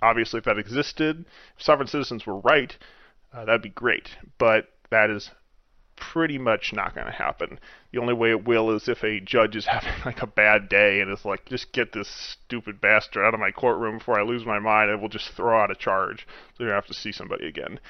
Obviously, 0.00 0.38
if 0.38 0.44
that 0.44 0.58
existed, 0.58 1.24
if 1.56 1.62
sovereign 1.62 1.88
citizens 1.88 2.24
were 2.26 2.38
right, 2.38 2.76
uh, 3.32 3.44
that'd 3.44 3.62
be 3.62 3.68
great. 3.68 4.10
But 4.38 4.68
that 4.90 5.10
is 5.10 5.30
pretty 5.96 6.38
much 6.38 6.72
not 6.72 6.94
going 6.94 7.06
to 7.06 7.12
happen. 7.12 7.58
The 7.92 7.98
only 7.98 8.14
way 8.14 8.30
it 8.30 8.46
will 8.46 8.70
is 8.70 8.88
if 8.88 9.02
a 9.02 9.20
judge 9.20 9.56
is 9.56 9.66
having 9.70 9.92
like 10.04 10.22
a 10.22 10.26
bad 10.26 10.68
day 10.68 11.00
and 11.00 11.10
is 11.10 11.24
like, 11.24 11.46
just 11.46 11.72
get 11.72 11.92
this 11.92 12.08
stupid 12.08 12.80
bastard 12.80 13.24
out 13.24 13.34
of 13.34 13.40
my 13.40 13.50
courtroom 13.50 13.98
before 13.98 14.18
I 14.18 14.22
lose 14.22 14.46
my 14.46 14.58
mind, 14.58 14.90
and 14.90 15.00
we'll 15.00 15.08
just 15.08 15.30
throw 15.30 15.60
out 15.60 15.70
a 15.70 15.74
charge. 15.74 16.26
So 16.56 16.64
you 16.64 16.70
have 16.70 16.86
to 16.86 16.94
see 16.94 17.12
somebody 17.12 17.46
again. 17.46 17.80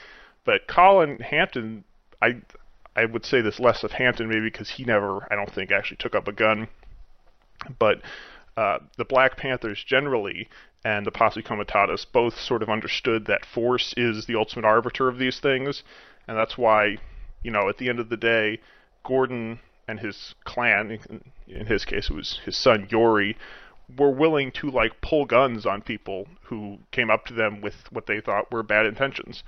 But 0.45 0.67
Kahl 0.67 1.03
and 1.03 1.21
Hampton, 1.21 1.85
I 2.23 2.41
I 2.99 3.05
would 3.05 3.25
say 3.25 3.41
this 3.41 3.61
less 3.61 3.85
of 3.85 3.93
Hampton 3.93 4.29
maybe 4.29 4.51
because 4.51 4.71
he 4.71 4.85
never, 4.85 5.27
I 5.31 5.37
don't 5.37 5.53
think, 5.53 5.71
actually 5.71 5.99
took 5.99 6.17
up 6.17 6.27
a 6.27 6.33
gun. 6.33 6.69
But 7.79 8.01
uh, 8.57 8.79
the 8.97 9.05
Black 9.05 9.37
Panthers 9.37 9.85
generally 9.85 10.49
and 10.85 11.07
the 11.07 11.13
Posse 11.13 11.43
Comitatus 11.43 12.05
both 12.05 12.37
sort 12.39 12.61
of 12.63 12.69
understood 12.69 13.27
that 13.27 13.47
force 13.47 13.95
is 13.97 14.27
the 14.27 14.35
ultimate 14.35 14.65
arbiter 14.65 15.09
of 15.09 15.19
these 15.19 15.39
things, 15.39 15.85
and 16.27 16.37
that's 16.37 16.59
why, 16.59 16.99
you 17.43 17.53
know, 17.53 17.69
at 17.69 17.79
the 17.79 17.89
end 17.89 18.01
of 18.01 18.09
the 18.09 18.17
day, 18.17 18.59
Gordon 19.05 19.61
and 19.87 20.01
his 20.01 20.35
clan, 20.45 20.99
in 21.47 21.67
his 21.67 21.85
case 21.85 22.11
it 22.11 22.17
was 22.17 22.41
his 22.45 22.57
son 22.57 22.89
Yorie, 22.89 23.37
were 23.97 24.11
willing 24.11 24.51
to 24.53 24.71
like 24.71 25.01
pull 25.01 25.25
guns 25.25 25.65
on 25.67 25.83
people 25.83 26.27
who 26.43 26.79
came 26.91 27.11
up 27.11 27.27
to 27.27 27.33
them 27.33 27.61
with 27.61 27.75
what 27.91 28.07
they 28.07 28.21
thought 28.21 28.51
were 28.51 28.65
bad 28.65 28.87
intentions. 28.87 29.45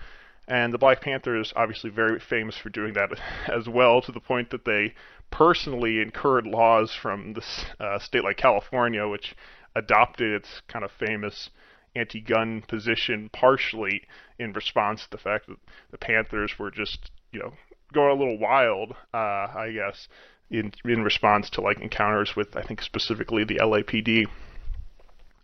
And 0.48 0.72
the 0.72 0.79
Black 0.79 1.00
Panthers 1.00 1.53
obviously 1.55 1.90
very 1.90 2.18
famous 2.18 2.57
for 2.57 2.70
doing 2.70 2.94
that 2.94 3.11
as 3.48 3.68
well, 3.68 4.00
to 4.03 4.12
the 4.12 4.20
point 4.20 4.50
that 4.50 4.64
they 4.64 4.94
personally 5.31 6.00
incurred 6.00 6.46
laws 6.46 6.92
from 6.94 7.35
this 7.35 7.64
uh, 7.79 7.98
state 7.98 8.24
like 8.24 8.37
California, 8.37 9.07
which 9.07 9.37
adopted 9.76 10.33
its 10.33 10.61
kind 10.66 10.85
of 10.85 10.90
famous 10.90 11.50
anti-gun 11.94 12.62
position 12.62 13.29
partially 13.33 14.03
in 14.38 14.53
response 14.53 15.03
to 15.05 15.11
the 15.11 15.18
fact 15.18 15.46
that 15.48 15.59
the 15.90 15.98
Panthers 15.98 16.59
were 16.59 16.70
just, 16.70 17.11
you 17.33 17.40
know, 17.40 17.53
going 17.92 18.11
a 18.11 18.18
little 18.18 18.38
wild, 18.38 18.92
uh, 19.12 19.16
I 19.57 19.72
guess, 19.74 20.09
in 20.50 20.72
in 20.85 21.03
response 21.03 21.48
to 21.50 21.61
like 21.61 21.81
encounters 21.81 22.35
with 22.35 22.57
I 22.57 22.62
think 22.62 22.83
specifically 22.83 23.44
the 23.44 23.59
LAPD. 23.59 24.26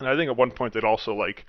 And 0.00 0.08
I 0.08 0.16
think 0.16 0.30
at 0.30 0.36
one 0.36 0.50
point 0.50 0.74
they'd 0.74 0.84
also 0.84 1.14
like 1.14 1.46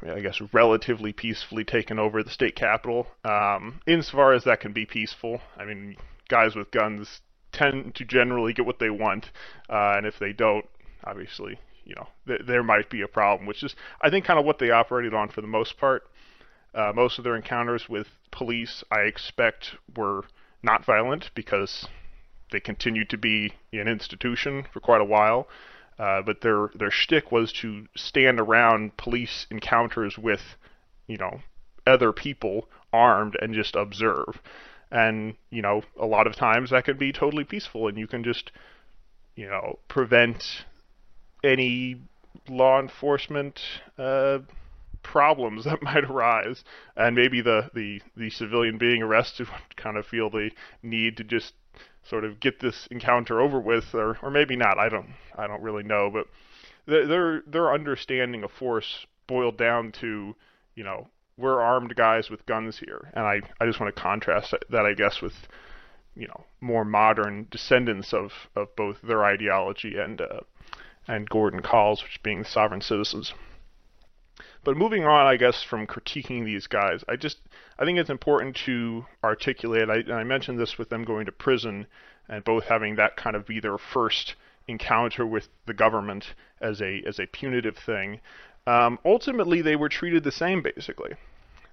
I 0.00 0.04
mean, 0.04 0.14
I 0.16 0.20
guess 0.20 0.40
relatively 0.52 1.12
peacefully 1.12 1.64
taken 1.64 1.98
over 1.98 2.22
the 2.22 2.30
state 2.30 2.54
capital. 2.54 3.06
Um, 3.24 3.80
insofar 3.86 4.34
as 4.34 4.44
that 4.44 4.60
can 4.60 4.72
be 4.72 4.84
peaceful, 4.84 5.40
I 5.56 5.64
mean, 5.64 5.96
guys 6.28 6.54
with 6.54 6.70
guns 6.70 7.20
tend 7.52 7.94
to 7.94 8.04
generally 8.04 8.52
get 8.52 8.66
what 8.66 8.78
they 8.78 8.90
want, 8.90 9.30
uh, 9.70 9.94
and 9.96 10.06
if 10.06 10.18
they 10.18 10.32
don't, 10.32 10.66
obviously, 11.04 11.58
you 11.84 11.94
know, 11.94 12.08
th- 12.26 12.42
there 12.46 12.62
might 12.62 12.90
be 12.90 13.00
a 13.00 13.08
problem. 13.08 13.46
Which 13.46 13.62
is, 13.62 13.74
I 14.02 14.10
think, 14.10 14.26
kind 14.26 14.38
of 14.38 14.44
what 14.44 14.58
they 14.58 14.70
operated 14.70 15.14
on 15.14 15.28
for 15.30 15.40
the 15.40 15.46
most 15.46 15.78
part. 15.78 16.04
Uh, 16.74 16.92
most 16.94 17.16
of 17.16 17.24
their 17.24 17.36
encounters 17.36 17.88
with 17.88 18.08
police, 18.30 18.84
I 18.90 19.00
expect, 19.00 19.76
were 19.96 20.24
not 20.62 20.84
violent 20.84 21.30
because 21.34 21.86
they 22.52 22.60
continued 22.60 23.08
to 23.10 23.16
be 23.16 23.54
an 23.72 23.88
institution 23.88 24.66
for 24.72 24.80
quite 24.80 25.00
a 25.00 25.04
while. 25.04 25.48
Uh, 25.98 26.22
but 26.22 26.40
their 26.42 26.70
their 26.74 26.90
shtick 26.90 27.32
was 27.32 27.52
to 27.52 27.86
stand 27.96 28.38
around 28.38 28.96
police 28.96 29.46
encounters 29.50 30.18
with, 30.18 30.56
you 31.06 31.16
know, 31.16 31.40
other 31.86 32.12
people 32.12 32.68
armed 32.92 33.36
and 33.40 33.54
just 33.54 33.74
observe. 33.76 34.40
And 34.90 35.36
you 35.50 35.62
know, 35.62 35.82
a 35.98 36.06
lot 36.06 36.26
of 36.26 36.36
times 36.36 36.70
that 36.70 36.84
can 36.84 36.98
be 36.98 37.12
totally 37.12 37.44
peaceful, 37.44 37.88
and 37.88 37.98
you 37.98 38.06
can 38.06 38.22
just, 38.24 38.52
you 39.34 39.48
know, 39.48 39.78
prevent 39.88 40.64
any 41.42 42.00
law 42.48 42.80
enforcement 42.80 43.60
uh, 43.98 44.38
problems 45.02 45.64
that 45.66 45.82
might 45.82 46.04
arise, 46.04 46.64
and 46.96 47.16
maybe 47.16 47.40
the, 47.40 47.70
the, 47.74 48.00
the 48.16 48.30
civilian 48.30 48.78
being 48.78 49.02
arrested 49.02 49.48
would 49.52 49.76
kind 49.76 49.96
of 49.96 50.06
feel 50.06 50.28
the 50.28 50.50
need 50.82 51.16
to 51.16 51.24
just 51.24 51.54
sort 52.08 52.24
of 52.24 52.40
get 52.40 52.60
this 52.60 52.86
encounter 52.90 53.40
over 53.40 53.60
with, 53.60 53.94
or 53.94 54.18
or 54.22 54.30
maybe 54.30 54.56
not. 54.56 54.78
I 54.78 54.88
don't 54.88 55.10
I 55.36 55.46
don't 55.46 55.62
really 55.62 55.82
know, 55.82 56.10
but 56.10 56.26
their 56.86 57.42
their 57.46 57.72
understanding 57.72 58.44
of 58.44 58.50
force 58.52 59.06
boiled 59.26 59.58
down 59.58 59.92
to 59.92 60.34
you 60.74 60.84
know 60.84 61.08
we're 61.36 61.60
armed 61.60 61.94
guys 61.96 62.30
with 62.30 62.46
guns 62.46 62.78
here, 62.78 63.10
and 63.14 63.24
I 63.24 63.40
I 63.60 63.66
just 63.66 63.80
want 63.80 63.94
to 63.94 64.00
contrast 64.00 64.54
that 64.70 64.86
I 64.86 64.94
guess 64.94 65.20
with 65.20 65.34
you 66.14 66.26
know 66.26 66.44
more 66.60 66.84
modern 66.84 67.46
descendants 67.50 68.12
of 68.12 68.32
of 68.54 68.74
both 68.76 69.02
their 69.02 69.24
ideology 69.24 69.98
and 69.98 70.20
uh, 70.20 70.40
and 71.06 71.28
Gordon 71.28 71.60
Kahl's, 71.62 72.02
which 72.02 72.22
being 72.22 72.40
the 72.40 72.44
sovereign 72.48 72.80
citizens. 72.80 73.32
But 74.66 74.76
moving 74.76 75.04
on, 75.04 75.28
I 75.28 75.36
guess, 75.36 75.62
from 75.62 75.86
critiquing 75.86 76.44
these 76.44 76.66
guys, 76.66 77.04
I 77.08 77.14
just 77.14 77.38
I 77.78 77.84
think 77.84 78.00
it's 78.00 78.10
important 78.10 78.56
to 78.66 79.06
articulate. 79.22 79.88
I, 79.88 80.12
I 80.12 80.24
mentioned 80.24 80.58
this 80.58 80.76
with 80.76 80.88
them 80.88 81.04
going 81.04 81.26
to 81.26 81.30
prison 81.30 81.86
and 82.28 82.42
both 82.42 82.64
having 82.64 82.96
that 82.96 83.14
kind 83.16 83.36
of 83.36 83.46
be 83.46 83.60
their 83.60 83.78
first 83.78 84.34
encounter 84.66 85.24
with 85.24 85.48
the 85.66 85.72
government 85.72 86.34
as 86.60 86.82
a 86.82 87.00
as 87.06 87.20
a 87.20 87.28
punitive 87.28 87.76
thing. 87.76 88.18
Um, 88.66 88.98
ultimately, 89.04 89.62
they 89.62 89.76
were 89.76 89.88
treated 89.88 90.24
the 90.24 90.32
same, 90.32 90.62
basically. 90.62 91.14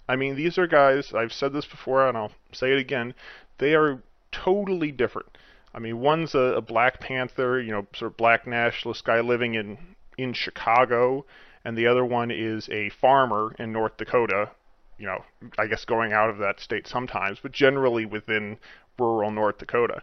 I 0.07 0.15
mean, 0.15 0.35
these 0.35 0.59
are 0.59 0.67
guys. 0.67 1.15
I've 1.15 1.33
said 1.33 1.51
this 1.51 1.65
before, 1.65 2.07
and 2.07 2.15
I'll 2.15 2.33
say 2.51 2.73
it 2.73 2.77
again. 2.77 3.15
They 3.57 3.73
are 3.73 4.03
totally 4.31 4.91
different. 4.91 5.35
I 5.73 5.79
mean, 5.79 5.99
one's 5.99 6.35
a, 6.35 6.57
a 6.57 6.61
Black 6.61 6.99
Panther, 6.99 7.59
you 7.59 7.71
know, 7.71 7.87
sort 7.95 8.11
of 8.11 8.17
black 8.17 8.45
nationalist 8.45 9.03
guy 9.03 9.19
living 9.19 9.55
in 9.55 9.79
in 10.15 10.33
Chicago 10.33 11.25
and 11.65 11.77
the 11.77 11.87
other 11.87 12.05
one 12.05 12.31
is 12.31 12.69
a 12.69 12.89
farmer 12.89 13.55
in 13.57 13.71
North 13.71 13.97
Dakota. 13.97 14.51
You 14.97 15.07
know, 15.07 15.25
I 15.57 15.67
guess 15.67 15.85
going 15.85 16.13
out 16.13 16.29
of 16.29 16.37
that 16.37 16.59
state 16.59 16.87
sometimes, 16.87 17.39
but 17.41 17.51
generally 17.51 18.05
within 18.05 18.57
rural 18.99 19.31
North 19.31 19.57
Dakota. 19.57 20.01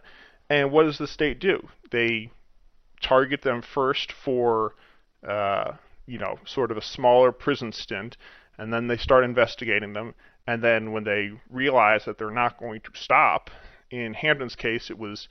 And 0.49 0.71
what 0.71 0.83
does 0.83 0.97
the 0.97 1.07
state 1.07 1.39
do? 1.39 1.69
They 1.91 2.31
target 3.01 3.41
them 3.41 3.61
first 3.61 4.11
for, 4.11 4.75
uh, 5.27 5.73
you 6.05 6.19
know, 6.19 6.39
sort 6.45 6.71
of 6.71 6.77
a 6.77 6.81
smaller 6.81 7.31
prison 7.31 7.71
stint, 7.71 8.17
and 8.57 8.73
then 8.73 8.87
they 8.87 8.97
start 8.97 9.23
investigating 9.23 9.93
them. 9.93 10.13
And 10.45 10.61
then 10.61 10.91
when 10.91 11.03
they 11.03 11.31
realize 11.49 12.05
that 12.05 12.17
they're 12.17 12.31
not 12.31 12.59
going 12.59 12.81
to 12.81 12.91
stop, 12.93 13.49
in 13.89 14.13
Hampton's 14.13 14.55
case, 14.55 14.89
it 14.89 14.97
was, 14.97 15.27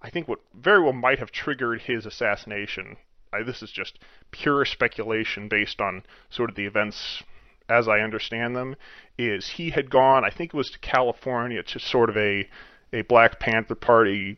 I 0.00 0.10
think, 0.10 0.28
what 0.28 0.40
very 0.54 0.82
well 0.82 0.92
might 0.92 1.18
have 1.18 1.32
triggered 1.32 1.82
his 1.82 2.06
assassination 2.06 2.96
I, 3.32 3.42
this 3.42 3.62
is 3.62 3.70
just 3.70 3.98
pure 4.30 4.64
speculation 4.64 5.48
based 5.48 5.80
on 5.80 6.04
sort 6.30 6.50
of 6.50 6.56
the 6.56 6.66
events 6.66 7.22
as 7.68 7.88
I 7.88 8.00
understand 8.00 8.54
them, 8.56 8.76
is 9.16 9.48
he 9.48 9.70
had 9.70 9.90
gone, 9.90 10.24
I 10.24 10.30
think 10.30 10.52
it 10.52 10.56
was 10.56 10.70
to 10.70 10.78
California, 10.78 11.62
to 11.62 11.78
sort 11.78 12.10
of 12.10 12.16
a 12.16 12.48
a 12.92 13.02
Black 13.02 13.40
Panther 13.40 13.74
Party 13.74 14.36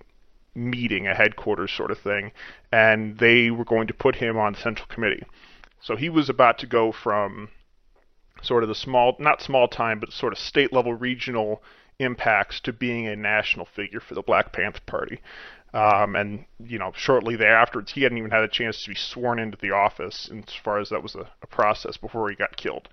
meeting, 0.55 1.09
a 1.09 1.15
headquarters 1.15 1.73
sort 1.73 1.91
of 1.91 1.99
thing, 1.99 2.31
and 2.71 3.19
they 3.19 3.51
were 3.51 3.65
going 3.65 3.89
to 3.89 3.95
put 3.95 4.15
him 4.15 4.39
on 4.39 4.55
Central 4.55 4.87
Committee. 4.87 5.25
So 5.81 5.97
he 5.97 6.09
was 6.09 6.29
about 6.29 6.59
to 6.59 6.67
go 6.67 6.93
from 6.93 7.49
sort 8.43 8.63
of 8.63 8.69
the 8.69 8.75
small, 8.75 9.17
not 9.19 9.43
small 9.43 9.67
time, 9.67 9.99
but 9.99 10.13
sort 10.13 10.33
of 10.33 10.39
state 10.39 10.73
level 10.73 10.95
regional 10.95 11.63
impacts 11.99 12.61
to 12.61 12.73
being 12.73 13.07
a 13.07 13.17
national 13.17 13.67
figure 13.67 14.01
for 14.01 14.15
the 14.15 14.23
Black 14.23 14.53
Panther 14.53 14.81
Party. 14.87 15.21
Um, 15.75 16.15
and 16.15 16.45
you 16.65 16.79
know, 16.79 16.93
shortly 16.95 17.35
thereafter, 17.35 17.85
he 17.87 18.03
hadn't 18.03 18.19
even 18.19 18.31
had 18.31 18.45
a 18.45 18.49
chance 18.49 18.85
to 18.85 18.91
be 18.91 18.95
sworn 18.95 19.41
into 19.41 19.59
the 19.61 19.73
office, 19.73 20.31
as 20.33 20.55
far 20.63 20.79
as 20.79 20.91
that 20.91 21.03
was 21.03 21.17
a, 21.17 21.29
a 21.43 21.47
process 21.49 21.97
before 21.97 22.31
he 22.31 22.37
got 22.37 22.57
killed. 22.57 22.89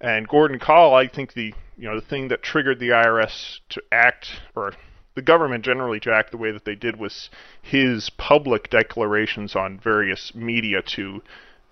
And 0.00 0.28
Gordon 0.28 0.60
Kahl, 0.60 0.94
I 0.94 1.08
think 1.08 1.34
the 1.34 1.52
you 1.76 1.88
know 1.88 1.98
the 1.98 2.06
thing 2.06 2.28
that 2.28 2.42
triggered 2.42 2.78
the 2.78 2.90
IRS 2.90 3.58
to 3.70 3.82
act, 3.90 4.28
or 4.54 4.74
the 5.16 5.22
government 5.22 5.64
generally 5.64 5.98
to 6.00 6.12
act 6.12 6.30
the 6.30 6.36
way 6.36 6.52
that 6.52 6.64
they 6.64 6.76
did, 6.76 6.96
was 6.96 7.30
his 7.60 8.10
public 8.10 8.70
declarations 8.70 9.56
on 9.56 9.80
various 9.80 10.32
media 10.36 10.82
to 10.82 11.20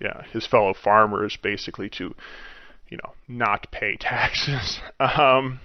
yeah, 0.01 0.23
his 0.33 0.45
fellow 0.45 0.73
farmers, 0.73 1.37
basically 1.37 1.89
to 1.91 2.13
you 2.89 2.97
know 3.01 3.13
not 3.29 3.71
pay 3.71 3.95
taxes. 3.99 4.81
um, 4.99 5.61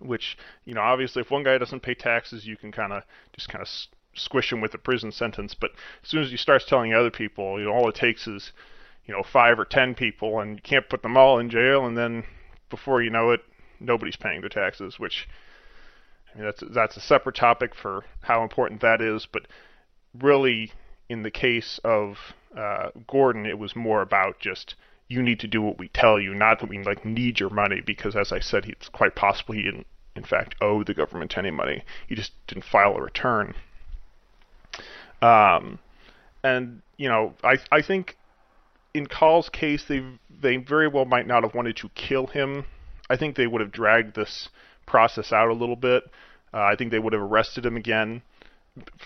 which 0.00 0.36
you 0.64 0.74
know 0.74 0.80
obviously 0.80 1.20
if 1.20 1.30
one 1.30 1.42
guy 1.42 1.58
doesn't 1.58 1.80
pay 1.80 1.94
taxes 1.94 2.46
you 2.46 2.56
can 2.56 2.72
kind 2.72 2.92
of 2.92 3.02
just 3.32 3.48
kind 3.48 3.62
of 3.62 3.68
squish 4.14 4.52
him 4.52 4.60
with 4.60 4.74
a 4.74 4.78
prison 4.78 5.12
sentence. 5.12 5.54
But 5.54 5.70
as 6.02 6.08
soon 6.08 6.22
as 6.22 6.32
you 6.32 6.38
start 6.38 6.64
telling 6.66 6.92
other 6.92 7.10
people 7.10 7.58
you 7.58 7.66
know 7.66 7.72
all 7.72 7.88
it 7.88 7.94
takes 7.94 8.26
is 8.26 8.52
you 9.06 9.14
know 9.14 9.22
five 9.22 9.58
or 9.58 9.64
ten 9.64 9.94
people 9.94 10.40
and 10.40 10.56
you 10.56 10.62
can't 10.62 10.88
put 10.88 11.02
them 11.02 11.16
all 11.16 11.38
in 11.38 11.50
jail 11.50 11.86
and 11.86 11.96
then 11.96 12.24
before 12.70 13.02
you 13.02 13.10
know 13.10 13.30
it 13.30 13.40
nobody's 13.80 14.16
paying 14.16 14.40
their 14.40 14.50
taxes 14.50 14.98
which 14.98 15.28
I 16.32 16.38
mean, 16.38 16.44
that's 16.44 16.62
that's 16.70 16.96
a 16.96 17.00
separate 17.00 17.36
topic 17.36 17.74
for 17.74 18.04
how 18.22 18.42
important 18.42 18.80
that 18.80 19.00
is. 19.00 19.26
But 19.26 19.46
really 20.18 20.72
in 21.08 21.22
the 21.22 21.30
case 21.30 21.80
of 21.84 22.18
uh, 22.56 22.90
Gordon 23.06 23.46
it 23.46 23.58
was 23.58 23.74
more 23.74 24.02
about 24.02 24.38
just 24.40 24.74
you 25.08 25.22
need 25.22 25.40
to 25.40 25.46
do 25.48 25.62
what 25.62 25.78
we 25.78 25.88
tell 25.88 26.20
you, 26.20 26.34
not 26.34 26.60
that 26.60 26.68
we 26.68 26.82
like 26.82 27.04
need 27.04 27.40
your 27.40 27.50
money, 27.50 27.80
because 27.80 28.14
as 28.14 28.30
I 28.30 28.40
said, 28.40 28.66
it's 28.66 28.88
quite 28.88 29.14
possible 29.14 29.54
he 29.54 29.62
didn't, 29.62 29.86
in 30.14 30.22
fact, 30.22 30.54
owe 30.60 30.84
the 30.84 30.94
government 30.94 31.38
any 31.38 31.50
money. 31.50 31.82
He 32.06 32.14
just 32.14 32.32
didn't 32.46 32.64
file 32.64 32.94
a 32.96 33.02
return. 33.02 33.54
Um, 35.22 35.78
and 36.44 36.82
you 36.96 37.08
know, 37.08 37.34
I 37.42 37.56
I 37.72 37.82
think 37.82 38.16
in 38.94 39.06
Kahl's 39.06 39.48
case, 39.48 39.84
they 39.84 40.04
they 40.40 40.56
very 40.56 40.88
well 40.88 41.04
might 41.04 41.26
not 41.26 41.42
have 41.42 41.54
wanted 41.54 41.76
to 41.76 41.88
kill 41.90 42.26
him. 42.26 42.64
I 43.10 43.16
think 43.16 43.36
they 43.36 43.46
would 43.46 43.60
have 43.60 43.72
dragged 43.72 44.14
this 44.14 44.50
process 44.86 45.32
out 45.32 45.48
a 45.48 45.54
little 45.54 45.76
bit. 45.76 46.04
Uh, 46.52 46.62
I 46.62 46.76
think 46.76 46.90
they 46.90 46.98
would 46.98 47.12
have 47.12 47.22
arrested 47.22 47.64
him 47.64 47.76
again, 47.76 48.22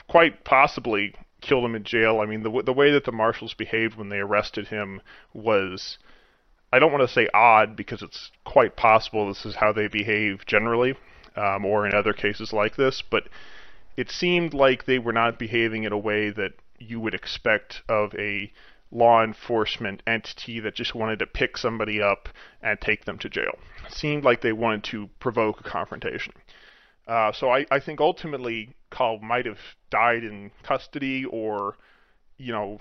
quite 0.09 0.45
possibly 0.45 1.15
killed 1.43 1.65
him 1.65 1.75
in 1.75 1.85
jail. 1.85 2.21
I 2.21 2.27
mean, 2.27 2.43
the 2.43 2.63
the 2.63 2.73
way 2.73 2.91
that 2.93 3.05
the 3.05 3.13
marshals 3.13 3.53
behaved 3.53 3.97
when 3.97 4.09
they 4.09 4.19
arrested 4.19 4.69
him 4.69 5.03
was 5.35 5.99
I 6.73 6.79
don't 6.79 6.93
want 6.93 7.07
to 7.07 7.13
say 7.13 7.29
odd 7.35 7.77
because 7.77 8.01
it's 8.01 8.31
quite 8.45 8.77
possible 8.77 9.29
this 9.29 9.45
is 9.45 9.57
how 9.57 9.73
they 9.73 9.89
behave 9.89 10.47
generally, 10.47 10.95
um, 11.37 11.67
or 11.67 11.87
in 11.87 11.95
other 11.95 12.15
cases 12.15 12.53
like 12.53 12.77
this, 12.77 13.03
but 13.03 13.29
it 13.97 14.11
seemed 14.11 14.55
like 14.55 14.87
they 14.87 14.99
were 14.99 15.13
not 15.13 15.39
behaving 15.39 15.85
in 15.85 15.93
a 15.93 15.99
way 15.99 16.31
that 16.31 16.53
you 16.79 16.99
would 16.99 17.15
expect 17.15 17.83
of 17.89 18.15
a 18.15 18.51
law 18.91 19.23
enforcement 19.23 20.03
entity 20.07 20.61
that 20.61 20.75
just 20.75 20.95
wanted 20.95 21.19
to 21.19 21.27
pick 21.27 21.57
somebody 21.57 22.01
up 22.01 22.29
and 22.63 22.81
take 22.81 23.05
them 23.05 23.19
to 23.19 23.29
jail. 23.29 23.59
It 23.87 23.93
seemed 23.93 24.25
like 24.25 24.41
they 24.41 24.53
wanted 24.53 24.85
to 24.85 25.09
provoke 25.19 25.61
a 25.61 25.65
confrontation. 25.69 26.33
Uh, 27.07 27.33
so 27.33 27.51
I, 27.51 27.67
I 27.71 27.81
think 27.81 28.01
ultimately 28.01 28.75
Kahl 28.93 29.19
might 29.19 29.47
have 29.47 29.59
died 29.91 30.23
in 30.23 30.53
custody 30.63 31.25
or, 31.25 31.77
you 32.39 32.53
know, 32.53 32.79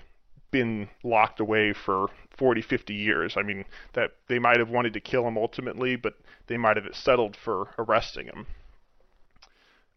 been 0.52 0.88
locked 1.02 1.40
away 1.40 1.72
for 1.72 2.08
40, 2.36 2.62
50 2.62 2.94
years. 2.94 3.36
I 3.36 3.42
mean, 3.42 3.64
that 3.94 4.12
they 4.28 4.38
might 4.38 4.58
have 4.58 4.70
wanted 4.70 4.92
to 4.92 5.00
kill 5.00 5.26
him 5.26 5.36
ultimately, 5.36 5.96
but 5.96 6.14
they 6.46 6.56
might 6.56 6.76
have 6.76 6.86
settled 6.94 7.36
for 7.36 7.70
arresting 7.78 8.26
him. 8.26 8.46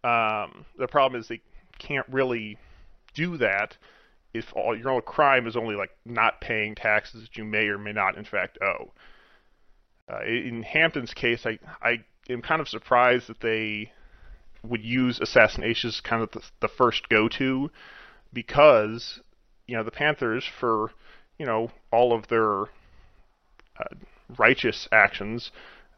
Um, 0.03 0.65
the 0.77 0.87
problem 0.87 1.19
is 1.19 1.27
they 1.27 1.41
can't 1.77 2.07
really 2.09 2.57
do 3.13 3.37
that 3.37 3.77
if 4.33 4.53
all 4.55 4.77
your 4.77 4.89
only 4.89 5.01
crime 5.01 5.47
is 5.47 5.55
only 5.55 5.75
like 5.75 5.91
not 6.05 6.41
paying 6.41 6.75
taxes 6.75 7.21
that 7.21 7.37
you 7.37 7.45
may 7.45 7.67
or 7.67 7.77
may 7.77 7.93
not 7.93 8.17
in 8.17 8.25
fact 8.25 8.57
owe. 8.61 8.91
Uh, 10.11 10.23
in 10.23 10.61
Hampton's 10.61 11.13
case, 11.13 11.45
I 11.45 11.57
I 11.81 12.03
am 12.29 12.41
kind 12.41 12.61
of 12.61 12.69
surprised 12.69 13.27
that 13.27 13.39
they 13.39 13.91
would 14.69 14.83
use 14.83 15.19
assassination 15.19 15.89
as 15.89 16.01
kind 16.01 16.21
of 16.23 16.31
the, 16.31 16.41
the 16.61 16.67
first 16.67 17.09
go-to 17.09 17.69
because 18.33 19.21
you 19.67 19.75
know 19.75 19.83
the 19.83 19.91
Panthers 19.91 20.45
for 20.59 20.91
you 21.37 21.45
know 21.45 21.71
all 21.91 22.13
of 22.13 22.27
their 22.27 22.63
uh, 22.63 23.95
righteous 24.37 24.87
actions 24.91 25.51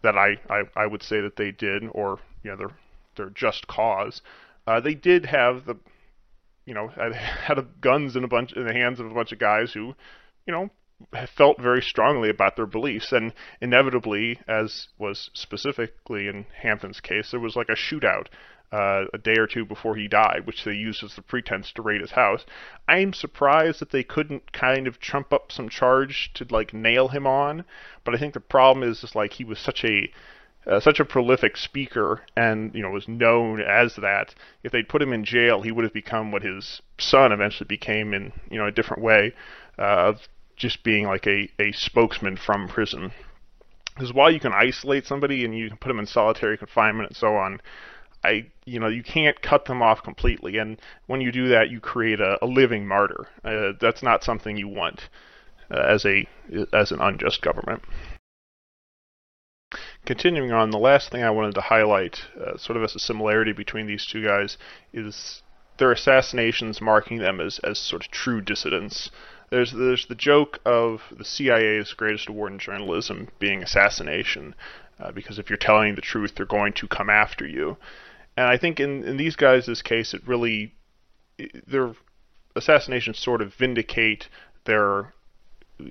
that 0.04 0.18
I, 0.18 0.38
I, 0.50 0.64
I 0.76 0.88
would 0.88 1.04
say 1.04 1.22
that 1.22 1.36
they 1.36 1.52
did, 1.52 1.84
or 1.92 2.20
you 2.44 2.52
know 2.52 2.58
their 2.58 2.72
their 3.16 3.30
just 3.30 3.68
cause, 3.68 4.22
uh, 4.66 4.80
they 4.80 4.94
did 4.94 5.26
have 5.26 5.66
the 5.66 5.76
you 6.66 6.74
know 6.74 6.88
had 6.88 7.58
guns 7.82 8.16
in 8.16 8.24
a 8.24 8.28
bunch 8.28 8.54
in 8.54 8.66
the 8.66 8.74
hands 8.74 9.00
of 9.00 9.08
a 9.08 9.14
bunch 9.14 9.32
of 9.32 9.40
guys 9.40 9.74
who 9.74 9.96
you 10.46 10.54
know 10.54 10.70
felt 11.36 11.62
very 11.62 11.82
strongly 11.82 12.30
about 12.30 12.56
their 12.56 12.66
beliefs, 12.66 13.12
and 13.12 13.34
inevitably, 13.62 14.40
as 14.48 14.88
was 14.98 15.30
specifically 15.34 16.28
in 16.28 16.46
Hampton's 16.62 17.00
case, 17.00 17.32
there 17.32 17.40
was 17.40 17.56
like 17.56 17.70
a 17.70 17.76
shootout 17.76 18.28
uh, 18.72 19.06
a 19.14 19.18
day 19.18 19.36
or 19.38 19.48
two 19.48 19.66
before 19.66 19.96
he 19.96 20.08
died, 20.08 20.46
which 20.46 20.64
they 20.64 20.74
used 20.74 21.04
as 21.04 21.16
the 21.16 21.22
pretense 21.22 21.72
to 21.72 21.82
raid 21.82 22.02
his 22.02 22.12
house. 22.12 22.46
I'm 22.88 23.14
surprised 23.14 23.80
that 23.80 23.92
they 23.92 24.04
couldn't 24.04 24.52
kind 24.52 24.88
of 24.88 25.00
trump 25.00 25.32
up 25.32 25.52
some 25.52 25.70
charge 25.70 26.32
to 26.34 26.46
like 26.50 26.74
nail 26.74 27.08
him 27.08 27.26
on, 27.26 27.64
but 28.04 28.14
I 28.14 28.18
think 28.18 28.34
the 28.34 28.40
problem 28.40 28.90
is 28.90 29.02
just 29.02 29.16
like 29.16 29.34
he 29.34 29.44
was 29.44 29.60
such 29.60 29.84
a 29.86 30.12
uh, 30.66 30.82
such 30.82 31.00
a 31.00 31.06
prolific 31.06 31.56
speaker 31.56 32.22
and 32.36 32.76
you 32.76 32.82
know 32.82 32.90
was 32.90 33.08
known 33.08 33.62
as 33.62 33.96
that. 33.96 34.36
If 34.64 34.74
they'd 34.74 34.90
put 34.90 35.02
him 35.02 35.14
in 35.14 35.24
jail 35.24 35.62
he 35.62 35.72
would 35.72 35.86
have 35.86 35.94
become 35.94 36.32
what 36.34 36.44
his 36.44 36.82
son 36.98 37.32
eventually 37.32 37.68
became 37.68 38.14
in 38.14 38.34
you 38.52 38.58
know 38.58 38.68
a 38.68 38.72
different 38.72 39.02
way 39.02 39.34
uh, 39.80 40.10
of 40.10 40.28
just 40.58 40.84
being 40.84 41.06
like 41.06 41.26
a, 41.26 41.50
a 41.60 41.72
spokesman 41.72 42.36
from 42.36 42.68
prison. 42.68 43.12
Because 43.94 44.12
while 44.12 44.30
you 44.30 44.40
can 44.40 44.54
isolate 44.54 45.06
somebody 45.06 45.46
and 45.46 45.58
you 45.58 45.70
can 45.70 45.78
put 45.78 45.88
them 45.88 46.00
in 46.00 46.06
solitary 46.06 46.58
confinement 46.58 47.10
and 47.10 47.18
so 47.18 47.36
on 47.36 47.62
I, 48.28 48.48
you 48.66 48.80
know, 48.80 48.88
you 48.88 49.04
can't 49.04 49.42
cut 49.42 49.66
them 49.66 49.82
off 49.82 50.04
completely, 50.04 50.58
and 50.58 50.80
when 51.06 51.22
you 51.22 51.32
do 51.32 51.48
that, 51.50 51.70
you 51.70 51.80
create 51.80 52.20
a, 52.20 52.38
a 52.44 52.48
living 52.48 52.88
martyr. 52.88 53.28
Uh, 53.44 53.72
that's 53.80 54.04
not 54.04 54.24
something 54.24 54.58
you 54.58 54.68
want 54.68 55.10
uh, 55.72 55.80
as 55.80 56.06
a 56.06 56.28
as 56.74 56.92
an 56.92 57.02
unjust 57.02 57.42
government. 57.42 57.84
Continuing 60.06 60.52
on, 60.52 60.72
the 60.72 60.78
last 60.78 61.12
thing 61.12 61.24
I 61.24 61.30
wanted 61.30 61.56
to 61.56 61.62
highlight, 61.62 62.22
uh, 62.40 62.58
sort 62.58 62.78
of 62.78 62.84
as 62.84 62.96
a 62.96 63.00
similarity 63.00 63.52
between 63.52 63.88
these 63.88 64.06
two 64.06 64.24
guys, 64.24 64.58
is 64.94 65.44
their 65.78 65.92
assassinations 65.92 66.80
marking 66.80 67.18
them 67.18 67.40
as, 67.40 67.60
as 67.60 67.78
sort 67.78 68.06
of 68.06 68.12
true 68.12 68.42
dissidents. 68.42 69.12
There's 69.50 69.72
there's 69.72 70.06
the 70.06 70.16
joke 70.16 70.60
of 70.66 71.02
the 71.12 71.26
CIA's 71.26 71.94
greatest 71.94 72.30
award 72.30 72.54
in 72.54 72.60
journalism 72.60 73.30
being 73.40 73.64
assassination, 73.64 74.56
uh, 75.00 75.12
because 75.12 75.40
if 75.40 75.50
you're 75.50 75.58
telling 75.58 75.96
the 75.96 76.02
truth, 76.02 76.36
they're 76.36 76.46
going 76.46 76.74
to 76.74 76.88
come 76.88 77.10
after 77.10 77.46
you. 77.46 77.78
And 78.38 78.48
I 78.48 78.58
think 78.58 78.80
in, 78.80 79.04
in 79.04 79.18
these 79.18 79.36
guys' 79.36 79.82
case, 79.82 80.14
it 80.14 80.22
really 80.28 80.76
their 81.68 81.94
assassinations 82.56 83.20
sort 83.20 83.42
of 83.42 83.54
vindicate 83.54 84.28
their 84.66 85.14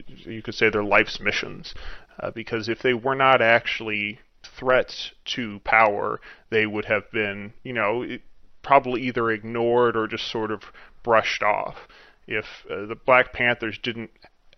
you 0.07 0.43
could 0.43 0.55
say 0.55 0.69
their 0.69 0.83
life's 0.83 1.21
missions 1.21 1.75
uh, 2.19 2.31
because 2.31 2.69
if 2.69 2.81
they 2.83 2.95
were 2.95 3.15
not 3.15 3.41
actually 3.41 4.19
threats 4.43 5.13
to 5.25 5.61
power, 5.61 6.21
they 6.51 6.67
would 6.67 6.85
have 6.87 7.11
been 7.11 7.53
you 7.65 7.73
know 7.73 8.07
probably 8.63 9.03
either 9.03 9.31
ignored 9.31 9.97
or 9.97 10.07
just 10.07 10.29
sort 10.29 10.51
of 10.51 10.63
brushed 11.03 11.43
off. 11.43 11.89
If 12.27 12.67
uh, 12.71 12.87
the 12.87 12.97
Black 12.97 13.33
Panthers 13.33 13.79
didn't 13.79 14.11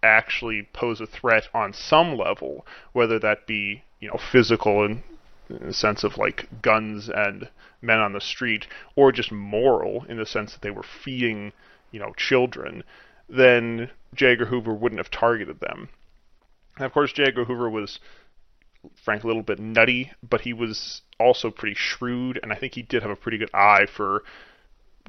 actually 0.02 0.68
pose 0.72 1.00
a 1.00 1.06
threat 1.06 1.48
on 1.52 1.72
some 1.72 2.16
level, 2.16 2.66
whether 2.92 3.18
that 3.18 3.46
be 3.46 3.82
you 4.00 4.08
know 4.08 4.18
physical 4.30 4.84
and 4.84 5.02
sense 5.70 6.04
of 6.04 6.18
like 6.18 6.48
guns 6.62 7.08
and 7.08 7.48
men 7.80 7.98
on 7.98 8.12
the 8.12 8.20
street, 8.20 8.66
or 8.96 9.12
just 9.12 9.32
moral 9.32 10.04
in 10.08 10.16
the 10.16 10.26
sense 10.26 10.52
that 10.52 10.62
they 10.62 10.70
were 10.70 10.82
feeding, 10.82 11.52
you 11.90 12.00
know, 12.00 12.12
children, 12.16 12.82
then 13.28 13.90
J. 14.14 14.32
Edgar 14.32 14.46
Hoover 14.46 14.74
wouldn't 14.74 14.98
have 14.98 15.10
targeted 15.10 15.60
them. 15.60 15.88
And 16.76 16.86
of 16.86 16.92
course, 16.92 17.12
J. 17.12 17.24
Edgar 17.24 17.44
Hoover 17.44 17.68
was, 17.68 18.00
frankly, 18.94 19.28
a 19.28 19.30
little 19.30 19.42
bit 19.42 19.58
nutty, 19.58 20.12
but 20.28 20.42
he 20.42 20.52
was 20.52 21.02
also 21.20 21.50
pretty 21.50 21.74
shrewd, 21.74 22.38
and 22.42 22.52
I 22.52 22.56
think 22.56 22.74
he 22.74 22.82
did 22.82 23.02
have 23.02 23.10
a 23.10 23.16
pretty 23.16 23.38
good 23.38 23.50
eye 23.52 23.86
for 23.86 24.22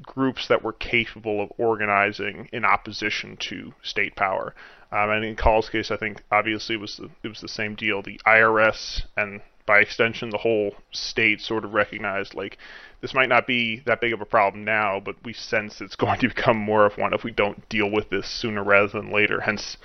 groups 0.02 0.48
that 0.48 0.62
were 0.62 0.72
capable 0.72 1.42
of 1.42 1.52
organizing 1.58 2.48
in 2.52 2.64
opposition 2.64 3.36
to 3.36 3.74
state 3.82 4.16
power. 4.16 4.54
Um, 4.92 5.10
and 5.10 5.24
in 5.24 5.36
Kahl's 5.36 5.68
case, 5.68 5.90
I 5.90 5.96
think 5.96 6.22
obviously 6.30 6.74
it 6.74 6.80
was 6.80 6.96
the, 6.96 7.10
it 7.22 7.28
was 7.28 7.40
the 7.40 7.48
same 7.48 7.74
deal. 7.74 8.02
The 8.02 8.20
IRS 8.26 9.02
and 9.16 9.40
by 9.70 9.78
extension 9.78 10.30
the 10.30 10.38
whole 10.38 10.74
state 10.90 11.40
sort 11.40 11.64
of 11.64 11.72
recognized 11.72 12.34
like 12.34 12.58
this 13.00 13.14
might 13.14 13.28
not 13.28 13.46
be 13.46 13.80
that 13.86 14.00
big 14.00 14.12
of 14.12 14.20
a 14.20 14.24
problem 14.24 14.64
now, 14.64 14.98
but 14.98 15.14
we 15.24 15.32
sense 15.32 15.80
it's 15.80 15.94
going 16.04 16.18
to 16.18 16.26
become 16.26 16.56
more 16.56 16.84
of 16.84 16.98
one 16.98 17.14
if 17.14 17.22
we 17.22 17.30
don't 17.30 17.68
deal 17.68 17.88
with 17.88 18.10
this 18.10 18.28
sooner 18.28 18.64
rather 18.64 18.88
than 18.88 19.12
later. 19.12 19.40
Hence, 19.40 19.76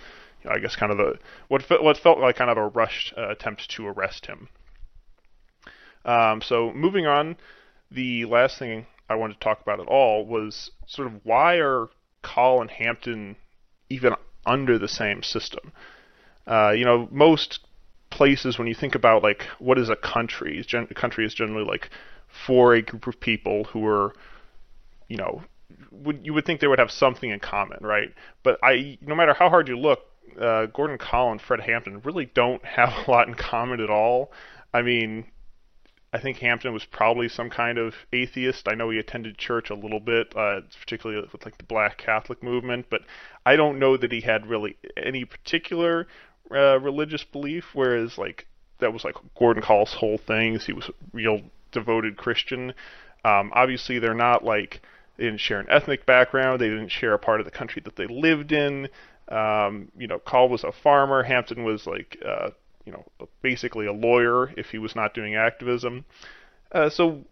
you 0.43 0.49
know, 0.49 0.55
I 0.55 0.59
guess 0.59 0.75
kind 0.75 0.91
of 0.91 0.97
the 0.97 1.19
what 1.49 1.61
fe- 1.61 1.77
what 1.81 1.97
felt 1.97 2.17
like 2.17 2.35
kind 2.35 2.49
of 2.49 2.57
a 2.57 2.67
rushed 2.67 3.13
uh, 3.15 3.29
attempt 3.29 3.69
to 3.69 3.85
arrest 3.85 4.25
him. 4.25 4.49
Um, 6.03 6.41
so 6.41 6.73
moving 6.73 7.05
on, 7.05 7.37
the 7.91 8.25
last 8.25 8.57
thing 8.57 8.87
I 9.07 9.13
wanted 9.13 9.35
to 9.35 9.39
talk 9.41 9.61
about 9.61 9.79
at 9.79 9.85
all 9.85 10.25
was 10.25 10.71
sort 10.87 11.07
of 11.07 11.23
why 11.23 11.57
are 11.57 11.89
Kahl 12.23 12.59
and 12.59 12.71
Hampton 12.71 13.35
even 13.91 14.15
under 14.47 14.79
the 14.79 14.87
same 14.87 15.21
system? 15.21 15.73
Uh, 16.47 16.73
you 16.75 16.85
know, 16.85 17.07
most 17.11 17.59
places 18.15 18.57
when 18.57 18.65
you 18.65 18.73
think 18.73 18.95
about 18.95 19.21
like 19.21 19.43
what 19.59 19.77
is 19.77 19.89
a 19.89 19.95
country 19.97 20.63
gen- 20.65 20.87
a 20.89 20.93
country 20.93 21.25
is 21.25 21.33
generally 21.33 21.65
like 21.65 21.89
for 22.47 22.73
a 22.73 22.81
group 22.81 23.07
of 23.07 23.19
people 23.19 23.65
who 23.65 23.85
are 23.85 24.13
you 25.09 25.17
know 25.17 25.43
would 25.91 26.25
you 26.25 26.33
would 26.33 26.45
think 26.45 26.61
they 26.61 26.67
would 26.67 26.79
have 26.79 26.89
something 26.89 27.29
in 27.29 27.39
common 27.41 27.77
right 27.81 28.13
but 28.41 28.57
i 28.63 28.97
no 29.01 29.15
matter 29.15 29.33
how 29.33 29.49
hard 29.49 29.67
you 29.67 29.77
look 29.77 29.99
uh, 30.39 30.65
gordon 30.67 30.97
Kahl 30.97 31.29
and 31.29 31.41
fred 31.41 31.59
hampton 31.59 31.99
really 32.05 32.25
don't 32.25 32.63
have 32.77 32.93
a 33.05 33.11
lot 33.11 33.27
in 33.27 33.33
common 33.33 33.81
at 33.81 33.89
all 33.89 34.31
i 34.73 34.81
mean 34.81 35.25
I 36.13 36.17
think 36.17 36.37
Hampton 36.37 36.71
was 36.71 36.85
probably 36.85 37.27
some 37.27 37.49
kind 37.49 37.77
of 37.77 37.93
atheist. 38.13 38.69
I 38.69 38.73
know 38.73 38.89
he 38.89 38.99
attended 38.99 39.37
church 39.37 39.69
a 39.69 39.75
little 39.75 39.99
bit, 39.99 40.33
uh, 40.33 40.61
particularly 40.79 41.27
with 41.29 41.43
like 41.43 41.57
the 41.57 41.65
Black 41.65 41.97
Catholic 41.97 42.41
movement, 42.41 42.85
but 42.89 43.01
I 43.45 43.57
don't 43.57 43.79
know 43.79 43.97
that 43.97 44.13
he 44.13 44.21
had 44.21 44.47
really 44.47 44.77
any 44.95 45.25
particular 45.25 46.07
uh, 46.51 46.79
religious 46.79 47.23
belief, 47.23 47.65
whereas 47.73 48.17
like 48.17 48.47
that 48.79 48.93
was 48.93 49.03
like 49.03 49.15
Gordon 49.37 49.63
Kahl's 49.63 49.93
whole 49.93 50.17
thing. 50.17 50.59
He 50.59 50.73
was 50.73 50.89
a 50.89 50.93
real 51.13 51.41
devoted 51.71 52.17
Christian. 52.17 52.73
Um, 53.23 53.51
obviously, 53.53 53.99
they're 53.99 54.13
not 54.13 54.43
like 54.43 54.81
they 55.17 55.25
didn't 55.25 55.39
share 55.39 55.59
an 55.59 55.67
ethnic 55.69 56.05
background. 56.05 56.59
They 56.59 56.69
didn't 56.69 56.89
share 56.89 57.13
a 57.13 57.19
part 57.19 57.39
of 57.39 57.45
the 57.45 57.51
country 57.51 57.81
that 57.85 57.95
they 57.95 58.07
lived 58.07 58.51
in. 58.51 58.89
Um, 59.29 59.91
you 59.97 60.07
know, 60.07 60.19
Kahl 60.19 60.49
was 60.49 60.63
a 60.63 60.71
farmer. 60.71 61.23
Hampton 61.23 61.63
was 61.63 61.87
like, 61.87 62.17
uh, 62.23 62.49
you 62.85 62.91
know, 62.91 63.03
basically 63.41 63.87
a 63.87 63.93
lawyer 63.93 64.51
if 64.57 64.69
he 64.69 64.77
was 64.77 64.95
not 64.95 65.13
doing 65.13 65.35
activism. 65.35 66.05
Uh, 66.71 66.89
so 66.89 67.23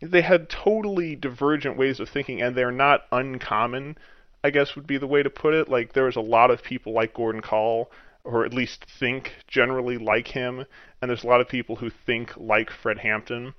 they 0.00 0.22
had 0.22 0.48
totally 0.48 1.16
divergent 1.16 1.76
ways 1.76 2.00
of 2.00 2.08
thinking, 2.08 2.40
and 2.40 2.56
they're 2.56 2.70
not 2.70 3.02
uncommon. 3.12 3.98
I 4.44 4.50
guess 4.50 4.76
would 4.76 4.86
be 4.86 4.98
the 4.98 5.06
way 5.06 5.22
to 5.22 5.30
put 5.30 5.54
it. 5.54 5.68
Like 5.68 5.92
there 5.92 6.04
was 6.04 6.16
a 6.16 6.20
lot 6.20 6.50
of 6.50 6.62
people 6.62 6.92
like 6.92 7.14
Gordon 7.14 7.42
Kahl 7.42 7.90
or 8.26 8.44
at 8.44 8.52
least 8.52 8.84
think 8.84 9.32
generally 9.46 9.96
like 9.96 10.28
him, 10.28 10.66
and 11.00 11.08
there's 11.08 11.24
a 11.24 11.28
lot 11.28 11.40
of 11.40 11.48
people 11.48 11.76
who 11.76 11.90
think 11.90 12.36
like 12.36 12.70
Fred 12.70 12.98
Hampton. 12.98 13.54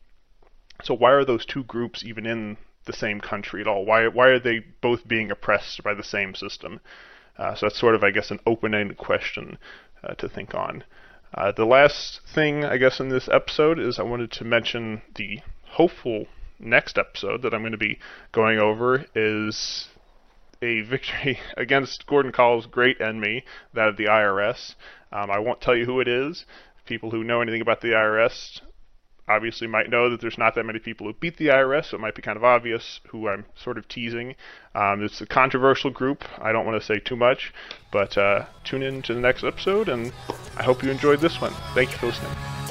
So 0.84 0.94
why 0.94 1.12
are 1.12 1.26
those 1.26 1.46
two 1.46 1.64
groups 1.64 2.04
even 2.04 2.26
in 2.26 2.58
the 2.86 2.94
same 2.94 3.20
country 3.22 3.62
at 3.62 3.68
all? 3.68 3.86
Why 3.86 4.08
why 4.08 4.28
are 4.28 4.40
they 4.40 4.60
both 4.82 5.08
being 5.08 5.32
oppressed 5.32 5.84
by 5.84 5.94
the 5.94 6.04
same 6.04 6.36
system? 6.36 6.80
Uh, 7.38 7.56
so 7.56 7.68
that's 7.68 7.80
sort 7.80 7.96
of, 7.96 8.04
I 8.04 8.12
guess, 8.12 8.32
an 8.32 8.40
open-ended 8.46 8.98
question 8.98 9.58
uh, 10.04 10.16
to 10.16 10.28
think 10.28 10.56
on. 10.56 10.84
Uh, 11.34 11.52
the 11.52 11.66
last 11.66 12.22
thing, 12.34 12.66
I 12.66 12.78
guess, 12.78 13.00
in 13.00 13.10
this 13.10 13.30
episode 13.30 13.80
is 13.80 14.00
I 14.00 14.04
wanted 14.04 14.32
to 14.34 14.44
mention 14.44 15.02
the 15.16 15.42
hopeful 15.64 16.26
next 16.60 16.98
episode 16.98 17.44
that 17.44 17.54
I'm 17.54 17.62
going 17.62 17.74
to 17.74 17.78
be 17.78 18.00
going 18.32 18.58
over 18.58 19.06
is 19.14 19.90
a 20.62 20.82
victory 20.82 21.40
against 21.58 22.06
Gordon 22.08 22.32
Kahl's 22.32 22.66
great 22.66 23.02
enemy, 23.02 23.46
that 23.74 23.90
of 23.90 23.98
the 23.98 24.06
IRS. 24.06 24.76
Um, 25.12 25.32
I 25.32 25.40
won't 25.40 25.62
tell 25.62 25.76
you 25.76 25.86
who 25.86 26.00
it 26.00 26.08
is. 26.08 26.46
People 26.86 27.12
who 27.12 27.24
know 27.24 27.42
anything 27.42 27.62
about 27.62 27.82
the 27.82 27.90
IRS 27.90 28.62
obviously 29.30 29.68
might 29.68 29.90
know 29.90 30.10
that 30.10 30.22
there's 30.22 30.38
not 30.38 30.56
that 30.56 30.66
many 30.66 30.80
people 30.80 31.06
who 31.06 31.14
beat 31.14 31.38
the 31.38 31.48
IRS, 31.48 31.88
so 31.90 31.98
it 31.98 32.00
might 32.00 32.16
be 32.16 32.22
kind 32.22 32.38
of 32.38 32.44
obvious 32.44 33.02
who 33.10 33.28
I'm 33.28 33.46
sort 33.56 33.78
of 33.78 33.88
teasing. 33.88 34.36
Um, 34.74 35.04
it's 35.04 35.20
a 35.22 35.26
controversial 35.26 35.90
group. 35.90 36.24
I 36.40 36.52
don't 36.52 36.66
want 36.66 36.80
to 36.80 36.86
say 36.86 37.00
too 37.00 37.18
much, 37.18 37.54
but 37.92 38.18
uh, 38.18 38.46
tune 38.64 38.84
in 38.84 39.02
to 39.04 39.14
the 39.14 39.20
next 39.20 39.44
episode, 39.44 39.90
and 39.90 40.14
I 40.56 40.64
hope 40.64 40.84
you 40.84 40.92
enjoyed 40.92 41.20
this 41.20 41.42
one. 41.42 41.54
Thank 41.74 41.92
you 41.92 41.98
for 41.98 42.06
listening. 42.08 42.67